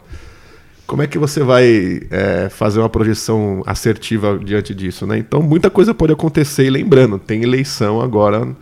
Como 0.87 1.01
é 1.01 1.07
que 1.07 1.17
você 1.17 1.43
vai 1.43 2.01
é, 2.09 2.47
fazer 2.49 2.79
uma 2.79 2.89
projeção 2.89 3.63
assertiva 3.65 4.39
diante 4.41 4.73
disso, 4.73 5.05
né? 5.05 5.17
Então, 5.17 5.41
muita 5.41 5.69
coisa 5.69 5.93
pode 5.93 6.13
acontecer. 6.13 6.65
E 6.65 6.69
lembrando, 6.69 7.17
tem 7.19 7.43
eleição 7.43 7.99
agora 7.99 8.55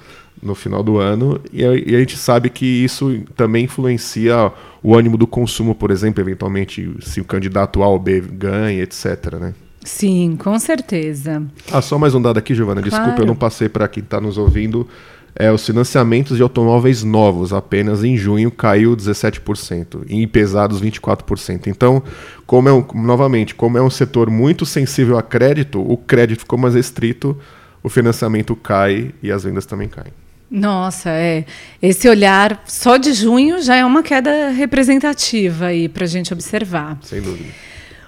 no 0.43 0.53
final 0.53 0.83
do 0.83 0.97
ano, 0.97 1.39
e 1.51 1.63
a, 1.63 1.73
e 1.73 1.95
a, 1.95 1.99
gente 1.99 2.17
sabe 2.17 2.49
que 2.49 2.65
isso 2.65 3.23
também 3.35 3.65
influencia 3.65 4.51
o 4.81 4.95
ânimo 4.95 5.17
do 5.17 5.25
consumo, 5.25 5.73
por 5.73 5.89
exemplo, 5.89 6.21
eventualmente 6.21 6.93
se 7.01 7.21
o 7.21 7.25
candidato 7.25 7.81
A 7.81 7.87
ou 7.87 7.97
B 7.97 8.19
ganha, 8.19 8.83
etc. 8.83 9.35
Né? 9.39 9.53
Sim, 9.83 10.37
com 10.37 10.57
certeza. 10.59 11.43
Ah, 11.71 11.81
só 11.81 11.97
mais 11.97 12.13
um 12.13 12.21
dado 12.21 12.37
aqui, 12.37 12.53
Giovana. 12.53 12.81
Claro. 12.81 12.95
Desculpa, 12.95 13.21
eu 13.21 13.25
não 13.25 13.35
passei 13.35 13.69
para 13.69 13.87
quem 13.87 14.03
está 14.03 14.19
nos 14.19 14.37
ouvindo. 14.37 14.87
É, 15.35 15.51
os 15.51 15.65
financiamentos 15.65 16.37
de 16.37 16.43
automóveis 16.43 17.03
novos, 17.03 17.53
apenas 17.53 18.03
em 18.03 18.15
junho, 18.15 18.51
caiu 18.51 18.95
17%, 18.95 20.03
e 20.07 20.21
em 20.21 20.27
pesados 20.27 20.79
24%. 20.79 21.67
Então, 21.67 22.03
como 22.45 22.69
é 22.69 22.73
um, 22.73 22.85
novamente, 22.93 23.55
como 23.55 23.77
é 23.77 23.81
um 23.81 23.89
setor 23.89 24.29
muito 24.29 24.63
sensível 24.63 25.17
a 25.17 25.23
crédito, 25.23 25.81
o 25.81 25.97
crédito 25.97 26.41
ficou 26.41 26.59
mais 26.59 26.75
restrito, 26.75 27.35
o 27.81 27.89
financiamento 27.89 28.55
cai 28.55 29.11
e 29.23 29.31
as 29.31 29.43
vendas 29.43 29.65
também 29.65 29.87
caem. 29.87 30.13
Nossa, 30.53 31.09
é. 31.09 31.45
Esse 31.81 32.07
olhar 32.07 32.61
só 32.67 32.97
de 32.97 33.11
junho 33.11 33.59
já 33.59 33.75
é 33.75 33.83
uma 33.83 34.03
queda 34.03 34.49
representativa 34.49 35.65
aí 35.65 35.89
para 35.89 36.03
a 36.03 36.07
gente 36.07 36.31
observar. 36.31 36.99
Sem 37.01 37.19
dúvida. 37.19 37.49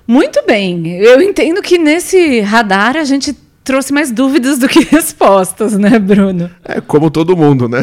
Muito 0.05 0.45
bem. 0.45 0.95
Eu 0.97 1.19
entendo 1.23 1.59
que 1.63 1.79
nesse 1.79 2.41
radar 2.41 2.97
a 2.97 3.03
gente 3.03 3.35
trouxe 3.65 3.91
mais 3.91 4.11
dúvidas 4.11 4.59
do 4.59 4.69
que 4.69 4.79
respostas, 4.85 5.75
né, 5.77 5.97
Bruno? 5.97 6.49
É, 6.63 6.79
como 6.79 7.09
todo 7.09 7.35
mundo, 7.35 7.67
né? 7.67 7.81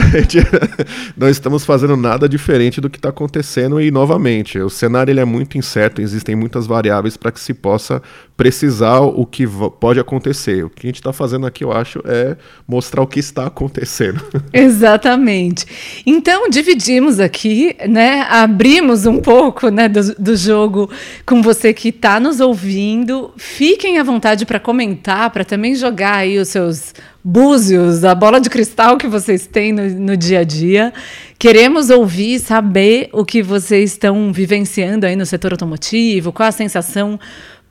Não 1.18 1.28
estamos 1.28 1.64
fazendo 1.64 1.96
nada 1.96 2.28
diferente 2.28 2.80
do 2.80 2.88
que 2.88 2.96
está 2.96 3.08
acontecendo 3.08 3.80
e, 3.80 3.90
novamente, 3.90 4.58
o 4.60 4.70
cenário 4.70 5.10
ele 5.10 5.20
é 5.20 5.24
muito 5.24 5.58
incerto, 5.58 6.00
existem 6.00 6.36
muitas 6.36 6.66
variáveis 6.66 7.16
para 7.16 7.32
que 7.32 7.40
se 7.40 7.52
possa 7.52 8.00
precisar 8.36 9.00
o 9.00 9.26
que 9.26 9.46
pode 9.78 10.00
acontecer. 10.00 10.64
O 10.64 10.70
que 10.70 10.86
a 10.86 10.88
gente 10.88 10.96
está 10.96 11.12
fazendo 11.12 11.46
aqui, 11.46 11.64
eu 11.64 11.72
acho, 11.72 12.00
é 12.04 12.36
mostrar 12.66 13.02
o 13.02 13.06
que 13.06 13.20
está 13.20 13.46
acontecendo. 13.46 14.20
Exatamente. 14.52 15.66
Então, 16.06 16.48
dividimos 16.48 17.20
aqui, 17.20 17.76
né? 17.88 18.26
Abrimos 18.28 19.06
um 19.06 19.20
pouco 19.20 19.68
né, 19.68 19.88
do, 19.88 20.14
do 20.14 20.36
jogo 20.36 20.90
com 21.26 21.42
você 21.42 21.72
que 21.72 21.88
está 21.88 22.18
nos 22.18 22.40
ouvindo. 22.40 23.32
Fiquem 23.36 23.98
à 23.98 24.02
vontade 24.02 24.46
para 24.46 24.58
comentar, 24.58 25.30
para 25.30 25.44
também 25.72 25.74
jogar 25.74 26.16
aí 26.16 26.38
os 26.38 26.48
seus 26.48 26.94
búzios, 27.24 28.04
a 28.04 28.14
bola 28.14 28.40
de 28.40 28.50
cristal 28.50 28.96
que 28.96 29.06
vocês 29.06 29.46
têm 29.46 29.72
no, 29.72 29.88
no 29.88 30.16
dia 30.16 30.40
a 30.40 30.44
dia. 30.44 30.92
Queremos 31.38 31.90
ouvir, 31.90 32.38
saber 32.38 33.08
o 33.12 33.24
que 33.24 33.42
vocês 33.42 33.92
estão 33.92 34.32
vivenciando 34.32 35.06
aí 35.06 35.16
no 35.16 35.26
setor 35.26 35.52
automotivo, 35.52 36.32
qual 36.32 36.48
a 36.48 36.52
sensação 36.52 37.18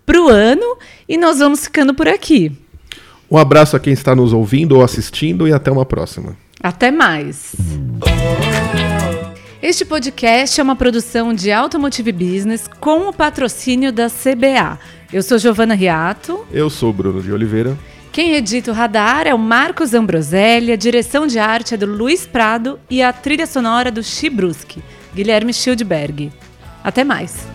para 0.06 0.22
o 0.22 0.30
ano 0.30 0.78
e 1.08 1.18
nós 1.18 1.40
vamos 1.40 1.66
ficando 1.66 1.94
por 1.94 2.08
aqui. 2.08 2.52
Um 3.30 3.38
abraço 3.38 3.76
a 3.76 3.80
quem 3.80 3.94
está 3.94 4.16
nos 4.16 4.34
ouvindo 4.34 4.76
ou 4.76 4.84
assistindo 4.84 5.48
e 5.48 5.54
até 5.54 5.72
uma 5.72 5.86
próxima. 5.86 6.36
Até 6.62 6.92
mais. 6.92 7.56
Este 9.62 9.86
podcast 9.86 10.60
é 10.60 10.64
uma 10.64 10.76
produção 10.76 11.34
de 11.34 11.52
Automotive 11.52 12.12
Business 12.12 12.68
com 12.80 13.08
o 13.08 13.14
patrocínio 13.14 13.92
da 13.92 14.10
CBA. 14.10 14.80
Eu 15.14 15.22
sou 15.22 15.38
Giovana 15.38 15.74
Riato. 15.74 16.46
Eu 16.52 16.70
sou 16.70 16.92
Bruno 16.92 17.22
de 17.22 17.32
Oliveira. 17.34 17.78
Quem 18.12 18.34
edita 18.34 18.72
o 18.72 18.74
radar 18.74 19.26
é 19.26 19.34
o 19.34 19.40
Marcos 19.40 19.94
Ambroselli, 19.94 20.74
a 20.74 20.76
direção 20.76 21.26
de 21.26 21.40
arte 21.40 21.76
é 21.76 21.78
do 21.78 21.86
Luiz 21.86 22.28
Prado 22.28 22.78
e 22.90 23.02
a 23.02 23.14
trilha 23.14 23.48
sonora 23.48 23.90
do 23.90 24.04
Chibruski, 24.04 24.84
Guilherme 25.16 25.54
Schildberg. 25.54 26.30
Até 26.84 27.06
mais. 27.06 27.48